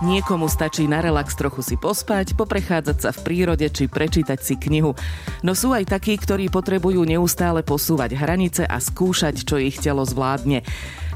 Niekomu 0.00 0.48
stačí 0.48 0.88
na 0.88 1.04
relax 1.04 1.36
trochu 1.36 1.60
si 1.60 1.76
pospať, 1.76 2.32
poprechádzať 2.32 2.96
sa 3.04 3.10
v 3.12 3.20
prírode 3.20 3.68
či 3.68 3.84
prečítať 3.84 4.40
si 4.40 4.56
knihu. 4.56 4.96
No 5.44 5.52
sú 5.52 5.76
aj 5.76 5.92
takí, 5.92 6.16
ktorí 6.16 6.48
potrebujú 6.48 7.04
neustále 7.04 7.60
posúvať 7.60 8.16
hranice 8.16 8.64
a 8.64 8.80
skúšať, 8.80 9.44
čo 9.44 9.60
ich 9.60 9.76
telo 9.76 10.08
zvládne. 10.08 10.64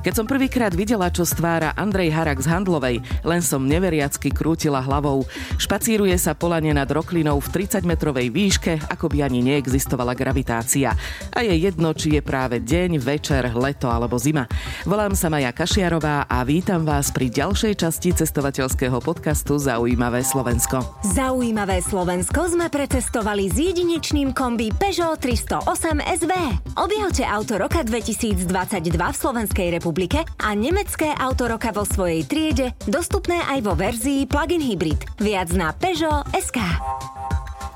Keď 0.05 0.21
som 0.21 0.29
prvýkrát 0.29 0.69
videla, 0.77 1.09
čo 1.09 1.25
stvára 1.25 1.73
Andrej 1.81 2.13
Harak 2.13 2.45
z 2.45 2.53
Handlovej, 2.53 3.01
len 3.25 3.41
som 3.41 3.65
neveriacky 3.65 4.29
krútila 4.29 4.85
hlavou. 4.85 5.25
Špacíruje 5.57 6.13
sa 6.21 6.37
polane 6.37 6.77
nad 6.77 6.85
roklinou 6.85 7.41
v 7.41 7.49
30-metrovej 7.49 8.29
výške, 8.29 8.85
ako 8.93 9.09
by 9.09 9.25
ani 9.25 9.41
neexistovala 9.41 10.13
gravitácia. 10.13 10.93
A 11.33 11.41
je 11.41 11.57
jedno, 11.57 11.97
či 11.97 12.13
je 12.13 12.21
práve 12.21 12.61
deň, 12.61 13.01
večer, 13.01 13.49
leto 13.57 13.89
alebo 13.89 14.21
zima. 14.21 14.45
Volám 14.85 15.17
sa 15.17 15.33
Maja 15.33 15.57
Kašiarová 15.57 16.29
a 16.29 16.45
vítam 16.45 16.85
vás 16.85 17.09
pri 17.09 17.33
ďalšej 17.33 17.73
časti 17.89 18.13
cestovateľského 18.13 19.01
podcastu 19.01 19.57
Zaujímavé 19.57 20.21
Slovensko. 20.21 21.01
Zaujímavé 21.17 21.81
Slovensko 21.81 22.53
sme 22.53 22.69
precestovali 22.69 23.49
s 23.49 23.57
jedinečným 23.57 24.37
kombi 24.37 24.69
Peugeot 24.69 25.17
308 25.17 26.05
SV. 26.21 26.33
Objavte 26.77 27.25
auto 27.25 27.57
roka 27.57 27.81
2022 27.81 28.53
v 28.93 29.17
Slovenskej 29.17 29.69
republike 29.81 29.94
republike 29.95 30.27
a 30.43 30.59
nemecké 30.59 31.15
auto 31.15 31.47
roka 31.47 31.71
vo 31.71 31.87
svojej 31.87 32.27
triede, 32.27 32.75
dostupné 32.91 33.39
aj 33.47 33.63
vo 33.63 33.79
verzii 33.79 34.27
plug-in 34.27 34.59
hybrid. 34.59 34.99
Viac 35.23 35.55
na 35.55 35.71
Peugeot 35.71 36.27
SK. 36.35 36.59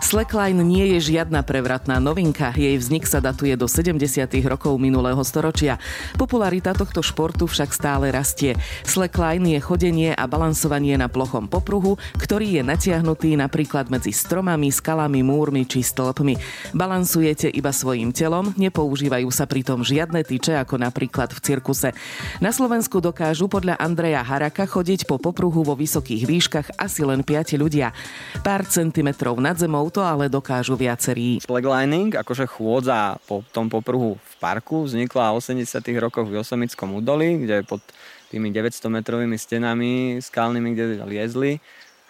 Slackline 0.09 0.65
nie 0.65 0.97
je 0.97 1.13
žiadna 1.13 1.45
prevratná 1.45 2.01
novinka, 2.01 2.57
jej 2.57 2.73
vznik 2.81 3.05
sa 3.05 3.21
datuje 3.21 3.53
do 3.61 3.69
70. 3.69 4.01
rokov 4.49 4.81
minulého 4.81 5.21
storočia. 5.21 5.77
Popularita 6.17 6.73
tohto 6.73 7.05
športu 7.05 7.45
však 7.45 7.77
stále 7.77 8.09
rastie. 8.09 8.57
Slackline 8.89 9.53
je 9.53 9.61
chodenie 9.61 10.17
a 10.17 10.25
balansovanie 10.25 10.97
na 10.97 11.13
plochom 11.13 11.45
popruhu, 11.45 12.01
ktorý 12.25 12.57
je 12.57 12.63
natiahnutý 12.65 13.37
napríklad 13.37 13.93
medzi 13.93 14.17
stromami, 14.17 14.73
skalami, 14.73 15.21
múrmi 15.21 15.69
či 15.69 15.85
stĺpmi. 15.85 16.41
Balansujete 16.73 17.53
iba 17.53 17.69
svojim 17.69 18.09
telom, 18.09 18.57
nepoužívajú 18.57 19.29
sa 19.29 19.45
pritom 19.45 19.85
žiadne 19.85 20.25
tyče 20.25 20.57
ako 20.57 20.89
napríklad 20.89 21.37
v 21.37 21.41
cirkuse. 21.45 21.93
Na 22.41 22.49
Slovensku 22.49 23.05
dokážu 23.05 23.45
podľa 23.45 23.77
Andreja 23.77 24.25
Haraka 24.25 24.65
chodiť 24.65 25.05
po 25.05 25.21
popruhu 25.21 25.61
vo 25.61 25.77
vysokých 25.77 26.25
výškach 26.25 26.81
asi 26.81 27.05
len 27.05 27.21
5 27.21 27.61
ľudia. 27.61 27.93
Pár 28.41 28.65
centimetrov 28.65 29.37
nad 29.37 29.61
zemou 29.61 29.85
to 29.99 30.07
ale 30.07 30.31
dokážu 30.31 30.79
viacerí. 30.79 31.43
Slacklining, 31.43 32.15
akože 32.15 32.47
chôdza 32.47 33.19
po 33.27 33.43
tom 33.51 33.67
popruhu 33.67 34.15
v 34.15 34.35
parku, 34.39 34.87
vznikla 34.87 35.35
v 35.35 35.43
80 35.43 35.67
rokoch 35.99 36.31
v 36.31 36.39
Josemickom 36.39 36.95
údolí, 37.03 37.43
kde 37.43 37.67
pod 37.67 37.83
tými 38.31 38.55
900 38.55 38.95
metrovými 38.95 39.35
stenami 39.35 40.23
skalnými, 40.23 40.71
kde 40.79 40.85
liezli 41.03 41.59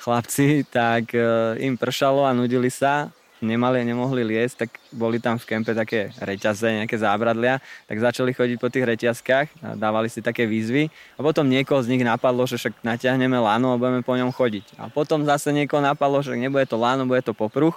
chlapci, 0.05 0.69
tak 0.69 1.17
e, 1.17 1.25
im 1.65 1.81
pršalo 1.81 2.29
a 2.29 2.37
nudili 2.37 2.69
sa 2.69 3.09
nemali 3.41 3.83
a 3.83 3.85
nemohli 3.85 4.23
liesť, 4.25 4.67
tak 4.67 4.71
boli 4.91 5.23
tam 5.23 5.39
v 5.39 5.47
kempe 5.47 5.73
také 5.75 6.11
reťaze, 6.19 6.67
nejaké 6.83 6.97
zábradlia, 6.99 7.63
tak 7.87 7.99
začali 7.99 8.35
chodiť 8.35 8.57
po 8.59 8.69
tých 8.71 8.85
reťazkách 8.87 9.47
a 9.63 9.69
dávali 9.79 10.11
si 10.11 10.21
také 10.21 10.45
výzvy 10.45 10.91
a 11.17 11.21
potom 11.23 11.47
niekoho 11.47 11.81
z 11.83 11.91
nich 11.95 12.03
napadlo, 12.03 12.47
že 12.47 12.59
však 12.59 12.83
natiahneme 12.83 13.39
lano 13.39 13.75
a 13.75 13.81
budeme 13.81 14.03
po 14.03 14.15
ňom 14.15 14.31
chodiť. 14.35 14.79
A 14.79 14.91
potom 14.91 15.23
zase 15.27 15.55
niekoho 15.55 15.83
napadlo, 15.83 16.23
že 16.23 16.35
nebude 16.35 16.67
to 16.67 16.77
lano, 16.79 17.07
bude 17.07 17.23
to 17.23 17.33
popruh. 17.33 17.75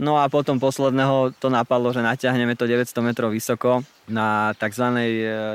No 0.00 0.16
a 0.16 0.32
potom 0.32 0.56
posledného 0.56 1.36
to 1.36 1.52
napadlo, 1.52 1.92
že 1.92 2.00
natiahneme 2.00 2.56
to 2.56 2.64
900 2.64 2.88
metrov 3.04 3.36
vysoko 3.36 3.84
na 4.08 4.56
tzv. 4.56 4.96
E, 4.96 5.04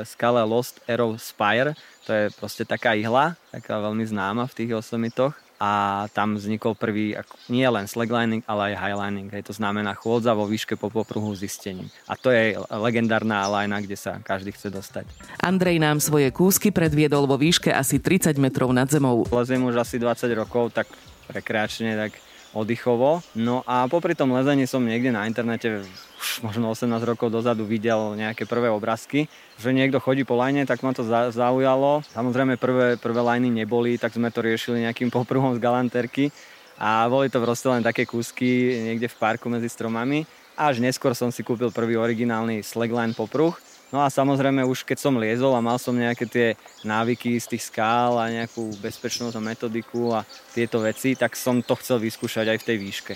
skale 0.06 0.46
Lost 0.46 0.78
Arrow 0.86 1.18
Spire. 1.18 1.74
To 2.06 2.14
je 2.14 2.24
proste 2.30 2.62
taká 2.62 2.94
ihla, 2.94 3.34
taká 3.50 3.82
veľmi 3.82 4.06
známa 4.06 4.46
v 4.46 4.54
tých 4.54 4.70
osomitoch 4.78 5.34
a 5.56 6.04
tam 6.12 6.36
vznikol 6.36 6.76
prvý 6.76 7.16
nie 7.48 7.64
len 7.64 7.88
slacklining, 7.88 8.44
ale 8.44 8.72
aj 8.72 8.74
highlining. 8.76 9.28
Hej, 9.32 9.48
to 9.48 9.54
znamená 9.56 9.96
chôdza 9.96 10.36
vo 10.36 10.44
výške 10.44 10.76
po 10.76 10.92
popruhu 10.92 11.32
zistením. 11.32 11.88
A 12.04 12.16
to 12.16 12.28
je 12.28 12.60
legendárna 12.68 13.48
lajna, 13.48 13.80
kde 13.80 13.96
sa 13.96 14.20
každý 14.20 14.52
chce 14.52 14.68
dostať. 14.68 15.08
Andrej 15.40 15.80
nám 15.80 16.04
svoje 16.04 16.28
kúsky 16.28 16.68
predviedol 16.68 17.24
vo 17.24 17.40
výške 17.40 17.72
asi 17.72 17.96
30 17.96 18.36
metrov 18.36 18.68
nad 18.76 18.88
zemou. 18.88 19.24
Leziem 19.32 19.64
už 19.64 19.80
asi 19.80 19.96
20 19.96 20.28
rokov, 20.36 20.76
tak 20.76 20.92
rekreačne, 21.32 21.96
tak 21.96 22.12
oddychovo. 22.56 23.20
No 23.36 23.60
a 23.68 23.84
popri 23.84 24.16
tom 24.16 24.32
lezení 24.32 24.64
som 24.64 24.80
niekde 24.80 25.12
na 25.12 25.28
internete 25.28 25.84
už 25.84 26.40
možno 26.40 26.72
18 26.72 26.88
rokov 27.04 27.28
dozadu 27.28 27.68
videl 27.68 28.16
nejaké 28.16 28.48
prvé 28.48 28.72
obrázky, 28.72 29.28
že 29.60 29.76
niekto 29.76 30.00
chodí 30.00 30.24
po 30.24 30.40
lajne, 30.40 30.64
tak 30.64 30.80
ma 30.80 30.96
to 30.96 31.04
zaujalo. 31.30 32.00
Samozrejme 32.16 32.56
prvé, 32.56 32.96
prvé 32.96 33.20
lajny 33.20 33.52
neboli, 33.52 34.00
tak 34.00 34.16
sme 34.16 34.32
to 34.32 34.40
riešili 34.40 34.88
nejakým 34.88 35.12
popruhom 35.16 35.52
z 35.52 35.60
galanterky 35.60 36.32
a 36.80 37.04
boli 37.08 37.28
to 37.28 37.40
proste 37.40 37.68
len 37.68 37.84
také 37.84 38.08
kúsky 38.08 38.80
niekde 38.84 39.08
v 39.12 39.16
parku 39.20 39.48
medzi 39.52 39.68
stromami. 39.68 40.24
Až 40.56 40.80
neskôr 40.80 41.12
som 41.12 41.28
si 41.28 41.44
kúpil 41.44 41.68
prvý 41.68 42.00
originálny 42.00 42.64
slackline 42.64 43.12
popruh, 43.12 43.52
No 43.94 44.02
a 44.02 44.10
samozrejme 44.10 44.66
už 44.66 44.82
keď 44.82 44.98
som 44.98 45.14
liezol 45.14 45.54
a 45.54 45.62
mal 45.62 45.78
som 45.78 45.94
nejaké 45.94 46.26
tie 46.26 46.46
návyky 46.82 47.38
z 47.38 47.54
tých 47.54 47.70
skál 47.70 48.18
a 48.18 48.26
nejakú 48.26 48.74
bezpečnosť 48.82 49.38
a 49.38 49.46
metodiku 49.46 50.10
a 50.10 50.26
tieto 50.50 50.82
veci, 50.82 51.14
tak 51.14 51.38
som 51.38 51.62
to 51.62 51.78
chcel 51.78 52.02
vyskúšať 52.02 52.50
aj 52.50 52.58
v 52.62 52.66
tej 52.66 52.76
výške 52.82 53.14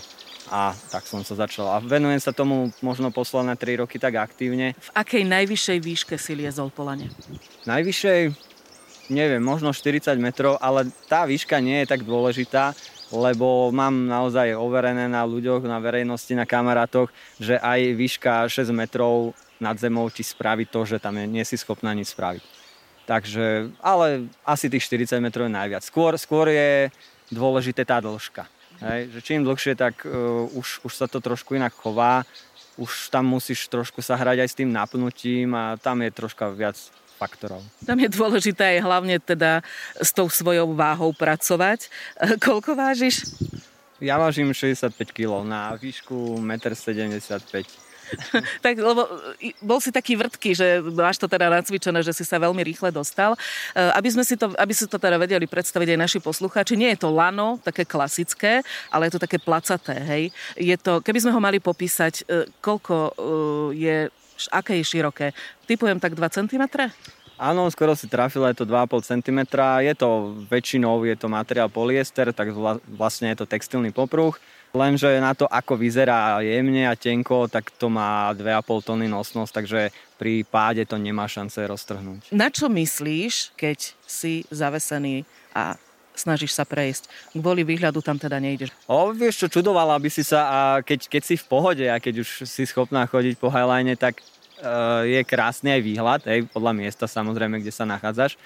a 0.50 0.74
tak 0.90 1.06
som 1.06 1.22
sa 1.22 1.38
začal. 1.38 1.70
A 1.70 1.78
venujem 1.78 2.18
sa 2.18 2.34
tomu 2.34 2.74
možno 2.82 3.14
posledné 3.14 3.54
3 3.54 3.86
roky 3.86 4.02
tak 4.02 4.18
aktívne. 4.18 4.74
V 4.74 4.90
akej 4.98 5.22
najvyššej 5.22 5.78
výške 5.78 6.14
si 6.18 6.34
liezol 6.34 6.74
po 6.74 6.82
lane? 6.82 7.06
Najvyššej, 7.70 8.20
neviem, 9.14 9.42
možno 9.42 9.70
40 9.70 10.18
metrov, 10.18 10.58
ale 10.58 10.90
tá 11.06 11.22
výška 11.22 11.62
nie 11.62 11.86
je 11.86 11.90
tak 11.94 12.02
dôležitá, 12.02 12.74
lebo 13.14 13.70
mám 13.70 14.06
naozaj 14.06 14.58
overené 14.58 15.06
na 15.06 15.22
ľuďoch, 15.22 15.66
na 15.66 15.78
verejnosti, 15.78 16.34
na 16.34 16.46
kamarátoch, 16.46 17.10
že 17.38 17.58
aj 17.58 17.80
výška 17.94 18.50
6 18.50 18.70
metrov 18.74 19.34
nad 19.60 19.76
zemou 19.76 20.08
ti 20.08 20.24
spraví 20.24 20.66
to, 20.66 20.88
že 20.88 20.98
tam 20.98 21.20
nie 21.20 21.44
si 21.44 21.60
schopná 21.60 21.92
nič 21.92 22.16
spraviť. 22.16 22.44
Takže, 23.04 23.74
ale 23.82 24.30
asi 24.46 24.70
tých 24.72 24.86
40 24.86 25.20
metrov 25.20 25.46
je 25.46 25.52
najviac. 25.52 25.82
Skôr, 25.84 26.16
skôr 26.16 26.48
je 26.48 26.88
dôležité 27.28 27.84
tá 27.84 28.00
dĺžka. 28.00 28.46
Hej, 28.80 29.12
že 29.12 29.20
čím 29.20 29.44
dlhšie, 29.44 29.76
tak 29.76 30.08
uh, 30.08 30.48
už, 30.56 30.80
už 30.88 30.92
sa 30.96 31.04
to 31.04 31.20
trošku 31.20 31.52
inak 31.52 31.76
chová. 31.76 32.24
Už 32.80 33.12
tam 33.12 33.28
musíš 33.28 33.68
trošku 33.68 34.00
sa 34.00 34.16
hrať 34.16 34.40
aj 34.40 34.48
s 34.48 34.56
tým 34.56 34.72
napnutím 34.72 35.52
a 35.52 35.76
tam 35.76 36.00
je 36.00 36.10
troška 36.16 36.48
viac 36.48 36.80
faktorov. 37.20 37.60
Tam 37.84 38.00
je 38.00 38.08
dôležité 38.08 38.80
aj 38.80 38.88
hlavne 38.88 39.20
teda 39.20 39.60
s 40.00 40.16
tou 40.16 40.32
svojou 40.32 40.72
váhou 40.72 41.12
pracovať. 41.12 41.92
Koľko 42.40 42.72
vážiš? 42.72 43.36
Ja 44.00 44.16
vážim 44.16 44.48
65 44.48 44.96
kg 45.12 45.44
na 45.44 45.76
výšku 45.76 46.40
1,75 46.40 46.48
m. 47.04 47.89
tak, 48.64 48.74
lebo 48.78 49.06
bol 49.62 49.78
si 49.78 49.90
taký 49.94 50.16
vrtký, 50.18 50.50
že 50.56 50.66
máš 50.92 51.18
to 51.18 51.30
teda 51.30 51.50
nacvičené, 51.50 52.02
že 52.02 52.14
si 52.14 52.24
sa 52.26 52.40
veľmi 52.40 52.60
rýchle 52.62 52.90
dostal. 52.90 53.34
E, 53.34 53.38
aby 53.94 54.08
sme 54.10 54.24
si 54.26 54.34
to, 54.34 54.52
aby 54.56 54.72
si 54.74 54.86
to 54.86 54.98
teda 54.98 55.16
vedeli 55.16 55.46
predstaviť 55.46 55.96
aj 55.96 55.98
naši 55.98 56.18
poslucháči, 56.18 56.78
nie 56.78 56.90
je 56.94 57.02
to 57.02 57.10
lano, 57.12 57.58
také 57.62 57.86
klasické, 57.86 58.62
ale 58.90 59.08
je 59.08 59.18
to 59.18 59.24
také 59.24 59.38
placaté, 59.38 59.96
hej. 59.96 60.22
Je 60.58 60.76
to, 60.76 61.00
keby 61.00 61.18
sme 61.22 61.34
ho 61.34 61.40
mali 61.40 61.58
popísať, 61.62 62.14
e, 62.26 62.50
koľko 62.58 62.94
e, 62.94 63.12
je, 63.76 63.96
aké 64.50 64.78
je 64.80 64.84
široké? 64.84 65.26
Typujem 65.66 65.98
tak 66.02 66.18
2 66.18 66.26
cm? 66.28 66.64
Áno, 67.40 67.64
skoro 67.72 67.96
si 67.96 68.04
trafil, 68.04 68.44
je 68.52 68.60
to 68.60 68.68
2,5 68.68 69.00
cm. 69.00 69.40
Je 69.80 69.94
to 69.96 70.36
väčšinou, 70.52 71.08
je 71.08 71.16
to 71.16 71.32
materiál 71.32 71.72
polyester, 71.72 72.36
tak 72.36 72.52
vlastne 72.84 73.32
je 73.32 73.40
to 73.40 73.48
textilný 73.48 73.96
popruh. 73.96 74.36
Lenže 74.70 75.18
na 75.18 75.34
to, 75.34 75.50
ako 75.50 75.74
vyzerá 75.74 76.38
jemne 76.46 76.86
a 76.86 76.94
tenko, 76.94 77.50
tak 77.50 77.74
to 77.74 77.90
má 77.90 78.30
2,5 78.38 78.86
tony 78.86 79.10
nosnosť, 79.10 79.52
takže 79.52 79.80
pri 80.14 80.46
páde 80.46 80.86
to 80.86 80.94
nemá 80.94 81.26
šance 81.26 81.58
roztrhnúť. 81.58 82.30
Na 82.30 82.54
čo 82.54 82.70
myslíš, 82.70 83.58
keď 83.58 83.98
si 84.06 84.46
zavesený 84.54 85.26
a 85.50 85.74
snažíš 86.14 86.54
sa 86.54 86.62
prejsť. 86.62 87.10
Kvôli 87.34 87.66
výhľadu 87.66 88.04
tam 88.04 88.20
teda 88.20 88.38
nejdeš. 88.38 88.70
O, 88.84 89.10
vieš 89.10 89.42
čo, 89.42 89.58
čudovala 89.58 89.96
by 89.98 90.10
si 90.12 90.22
sa 90.22 90.40
a 90.46 90.58
keď, 90.84 91.08
keď 91.08 91.22
si 91.24 91.34
v 91.40 91.44
pohode 91.48 91.86
a 91.88 91.96
keď 91.96 92.22
už 92.22 92.44
si 92.44 92.62
schopná 92.68 93.08
chodiť 93.08 93.40
po 93.40 93.48
highline, 93.48 93.96
tak 93.96 94.20
uh, 94.20 95.02
je 95.02 95.20
krásny 95.24 95.74
aj 95.74 95.82
výhľad, 95.82 96.20
aj 96.28 96.46
podľa 96.52 96.72
miesta 96.76 97.08
samozrejme, 97.08 97.58
kde 97.58 97.72
sa 97.72 97.88
nachádzaš. 97.88 98.36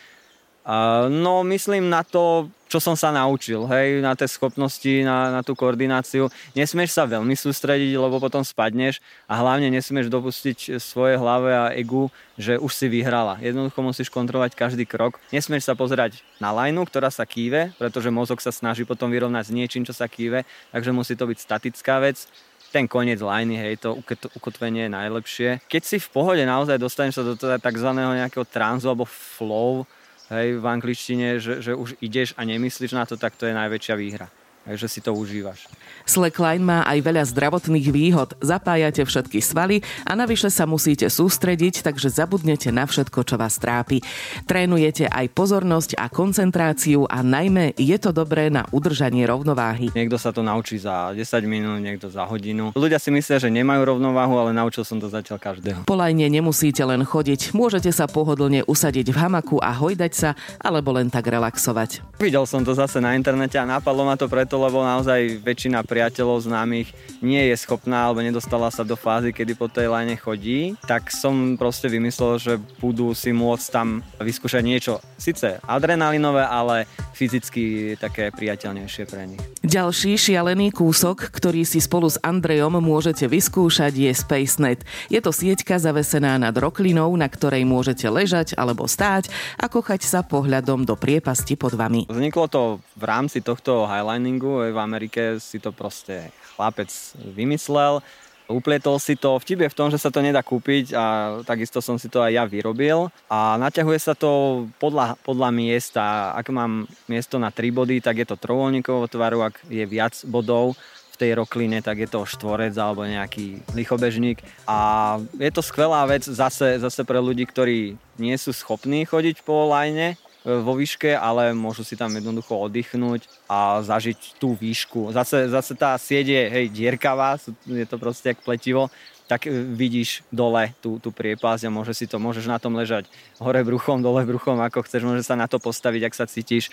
No 1.13 1.45
myslím 1.45 1.93
na 1.93 2.01
to, 2.01 2.49
čo 2.73 2.81
som 2.81 2.97
sa 2.97 3.13
naučil, 3.13 3.69
hej, 3.69 4.01
na 4.01 4.17
tie 4.17 4.25
schopnosti, 4.25 5.05
na, 5.05 5.31
na 5.31 5.41
tú 5.45 5.53
koordináciu. 5.53 6.33
Nesmieš 6.57 6.97
sa 6.97 7.05
veľmi 7.05 7.37
sústrediť, 7.37 7.95
lebo 7.95 8.17
potom 8.17 8.41
spadneš 8.41 8.99
a 9.29 9.39
hlavne 9.39 9.69
nesmieš 9.69 10.09
dopustiť 10.09 10.81
svoje 10.81 11.21
hlave 11.21 11.53
a 11.53 11.71
egu, 11.77 12.09
že 12.41 12.57
už 12.57 12.73
si 12.73 12.89
vyhrala. 12.89 13.39
Jednoducho 13.45 13.79
musíš 13.85 14.09
kontrolovať 14.09 14.57
každý 14.57 14.89
krok. 14.89 15.21
Nesmieš 15.31 15.69
sa 15.69 15.77
pozerať 15.77 16.25
na 16.41 16.51
lajnu, 16.51 16.89
ktorá 16.89 17.13
sa 17.13 17.29
kýve, 17.29 17.77
pretože 17.77 18.09
mozog 18.11 18.41
sa 18.41 18.51
snaží 18.51 18.89
potom 18.89 19.13
vyrovnať 19.13 19.53
s 19.53 19.55
niečím, 19.55 19.85
čo 19.85 19.93
sa 19.93 20.09
kýve, 20.09 20.49
takže 20.73 20.91
musí 20.97 21.13
to 21.15 21.29
byť 21.29 21.39
statická 21.39 22.01
vec 22.01 22.27
ten 22.75 22.91
koniec 22.91 23.23
lajny, 23.23 23.55
hej, 23.55 23.87
to 23.87 23.95
ukotvenie 24.35 24.91
je 24.91 24.97
najlepšie. 24.99 25.51
Keď 25.71 25.83
si 25.87 25.97
v 26.03 26.09
pohode 26.11 26.43
naozaj 26.43 26.75
dostaneš 26.83 27.15
sa 27.15 27.23
do 27.23 27.39
tzv. 27.39 27.91
nejakého 27.95 28.43
tranzu 28.43 28.91
alebo 28.91 29.07
flow, 29.07 29.87
hej, 30.31 30.57
v 30.57 30.67
angličtine, 30.67 31.41
že, 31.41 31.61
že 31.61 31.73
už 31.75 32.01
ideš 32.01 32.33
a 32.37 32.45
nemyslíš 32.45 32.93
na 32.93 33.05
to, 33.05 33.17
tak 33.17 33.37
to 33.37 33.47
je 33.47 33.55
najväčšia 33.55 33.95
výhra. 33.97 34.29
Takže 34.65 34.87
si 34.89 35.01
to 35.05 35.13
užívaš. 35.13 35.69
Slackline 36.09 36.65
má 36.65 36.81
aj 36.89 36.99
veľa 37.05 37.25
zdravotných 37.29 37.89
výhod. 37.93 38.33
Zapájate 38.41 39.05
všetky 39.05 39.45
svaly 39.45 39.85
a 40.09 40.17
navyše 40.17 40.49
sa 40.49 40.65
musíte 40.65 41.05
sústrediť, 41.09 41.85
takže 41.85 42.09
zabudnete 42.09 42.73
na 42.73 42.89
všetko, 42.89 43.29
čo 43.29 43.37
vás 43.37 43.61
trápi. 43.61 44.01
Trénujete 44.49 45.09
aj 45.09 45.33
pozornosť 45.37 46.01
a 46.01 46.09
koncentráciu 46.09 47.05
a 47.09 47.21
najmä 47.21 47.77
je 47.77 47.97
to 48.01 48.13
dobré 48.13 48.49
na 48.49 48.65
udržanie 48.73 49.29
rovnováhy. 49.29 49.93
Niekto 49.93 50.17
sa 50.17 50.33
to 50.33 50.41
naučí 50.41 50.81
za 50.81 51.13
10 51.13 51.21
minút, 51.45 51.85
niekto 51.85 52.09
za 52.09 52.25
hodinu. 52.25 52.73
Ľudia 52.73 52.97
si 52.97 53.13
myslia, 53.13 53.37
že 53.37 53.53
nemajú 53.53 53.85
rovnováhu, 53.97 54.41
ale 54.41 54.57
naučil 54.57 54.85
som 54.85 54.97
to 54.97 55.13
zatiaľ 55.13 55.37
každého. 55.41 55.85
Po 55.85 55.97
lajne 55.97 56.25
nemusíte 56.33 56.81
len 56.85 57.05
chodiť, 57.05 57.53
môžete 57.53 57.93
sa 57.93 58.09
pohodlne 58.09 58.65
usadiť 58.65 59.13
v 59.13 59.17
hamaku 59.29 59.61
a 59.61 59.77
hojdať 59.77 60.13
sa, 60.13 60.31
alebo 60.57 60.97
len 60.97 61.13
tak 61.13 61.29
relaxovať. 61.29 62.01
Videl 62.17 62.49
som 62.49 62.65
to 62.65 62.73
zase 62.73 63.01
na 63.05 63.13
internete 63.13 63.61
a 63.61 63.69
napadlo 63.69 64.09
ma 64.09 64.17
to 64.17 64.29
preto, 64.29 64.54
lebo 64.57 64.83
naozaj 64.83 65.41
väčšina 65.43 65.83
priateľov 65.87 66.45
známych 66.47 66.91
nie 67.25 67.41
je 67.49 67.57
schopná 67.57 68.09
alebo 68.09 68.21
nedostala 68.21 68.69
sa 68.69 68.85
do 68.85 68.95
fázy, 68.99 69.33
kedy 69.33 69.57
po 69.57 69.67
tej 69.67 69.89
line 69.89 70.15
chodí, 70.21 70.77
tak 70.85 71.09
som 71.09 71.57
proste 71.57 71.89
vymyslel, 71.89 72.37
že 72.37 72.55
budú 72.79 73.17
si 73.17 73.33
môcť 73.33 73.67
tam 73.73 74.05
vyskúšať 74.21 74.63
niečo 74.63 75.01
síce 75.17 75.57
adrenalinové, 75.65 76.45
ale 76.45 76.85
fyzicky 77.17 77.97
také 77.97 78.29
priateľnejšie 78.35 79.05
pre 79.09 79.23
nich. 79.25 79.43
Ďalší 79.65 80.21
šialený 80.21 80.77
kúsok, 80.77 81.33
ktorý 81.33 81.65
si 81.65 81.81
spolu 81.81 82.05
s 82.13 82.21
Andrejom 82.21 82.77
môžete 82.85 83.25
vyskúšať 83.25 83.97
je 83.97 84.13
SpaceNet. 84.13 84.85
Je 85.09 85.17
to 85.25 85.33
sieťka 85.33 85.81
zavesená 85.81 86.37
nad 86.37 86.53
roklinou, 86.53 87.09
na 87.17 87.25
ktorej 87.25 87.65
môžete 87.65 88.05
ležať 88.13 88.53
alebo 88.61 88.85
stáť 88.85 89.33
a 89.57 89.73
kochať 89.73 90.05
sa 90.05 90.21
pohľadom 90.21 90.85
do 90.85 90.93
priepasti 91.01 91.57
pod 91.57 91.73
vami. 91.73 92.05
Vzniklo 92.13 92.45
to 92.53 92.63
v 92.93 93.05
rámci 93.09 93.41
tohto 93.41 93.89
highliningu, 93.89 94.44
v 94.45 94.79
Amerike 94.79 95.41
si 95.41 95.57
to 95.57 95.73
proste 95.73 96.29
chlapec 96.55 96.91
vymyslel. 97.33 98.05
Uplietol 98.45 99.01
si 99.01 99.17
to, 99.17 99.41
vtip 99.41 99.65
je 99.65 99.73
v 99.73 99.79
tom, 99.79 99.89
že 99.89 99.97
sa 99.97 100.13
to 100.13 100.21
nedá 100.21 100.45
kúpiť 100.45 100.93
a 100.93 101.05
takisto 101.49 101.81
som 101.81 101.97
si 101.97 102.13
to 102.13 102.21
aj 102.21 102.29
ja 102.37 102.45
vyrobil 102.45 103.09
a 103.33 103.57
naťahuje 103.57 103.97
sa 103.97 104.13
to 104.13 104.65
podľa, 104.77 105.17
podľa 105.25 105.49
miesta. 105.49 106.37
Ak 106.37 106.53
mám 106.53 106.85
miesto 107.09 107.41
na 107.41 107.49
3 107.49 107.73
body, 107.73 108.05
tak 108.05 108.21
je 108.21 108.29
to 108.29 108.37
trojuholníkovo 108.37 109.09
tvaru, 109.09 109.49
ak 109.49 109.65
je 109.73 109.85
viac 109.89 110.13
bodov, 110.29 110.77
v 111.15 111.17
tej 111.17 111.39
rokline, 111.39 111.79
tak 111.79 112.03
je 112.03 112.11
to 112.11 112.27
štvorec 112.27 112.75
alebo 112.75 113.07
nejaký 113.07 113.63
lichobežník. 113.71 114.43
A 114.67 115.17
je 115.39 115.51
to 115.55 115.63
skvelá 115.63 116.03
vec 116.11 116.27
zase, 116.27 116.83
zase 116.83 117.07
pre 117.07 117.23
ľudí, 117.23 117.47
ktorí 117.47 117.95
nie 118.19 118.35
sú 118.35 118.51
schopní 118.51 119.07
chodiť 119.07 119.47
po 119.47 119.71
lajne, 119.71 120.19
vo 120.45 120.77
výške, 120.77 121.17
ale 121.17 121.57
môžu 121.57 121.81
si 121.89 121.97
tam 121.97 122.13
jednoducho 122.13 122.53
oddychnúť 122.69 123.25
a 123.49 123.81
zažiť 123.81 124.37
tú 124.37 124.53
výšku. 124.53 125.17
Zase, 125.17 125.49
zase 125.49 125.73
tá 125.73 125.97
sieť 125.97 126.37
je 126.37 126.43
hej, 126.53 126.67
dierkavá, 126.69 127.41
je 127.65 127.87
to 127.89 127.97
proste 127.97 128.37
jak 128.37 128.45
pletivo, 128.45 128.93
tak 129.25 129.49
e, 129.49 129.51
vidíš 129.51 130.21
dole 130.29 130.77
tú, 130.85 131.01
tú 131.01 131.09
priepasť 131.09 131.65
a 131.65 131.73
môže 131.73 131.97
si 131.97 132.05
to, 132.05 132.21
môžeš 132.21 132.45
na 132.45 132.61
tom 132.61 132.77
ležať 132.77 133.09
hore 133.41 133.65
bruchom, 133.65 134.05
dole 134.05 134.21
bruchom, 134.29 134.61
ako 134.61 134.85
chceš, 134.85 135.03
môžeš 135.09 135.33
sa 135.33 135.37
na 135.41 135.49
to 135.49 135.57
postaviť, 135.57 136.13
ak 136.13 136.15
sa 136.15 136.29
cítiš. 136.29 136.69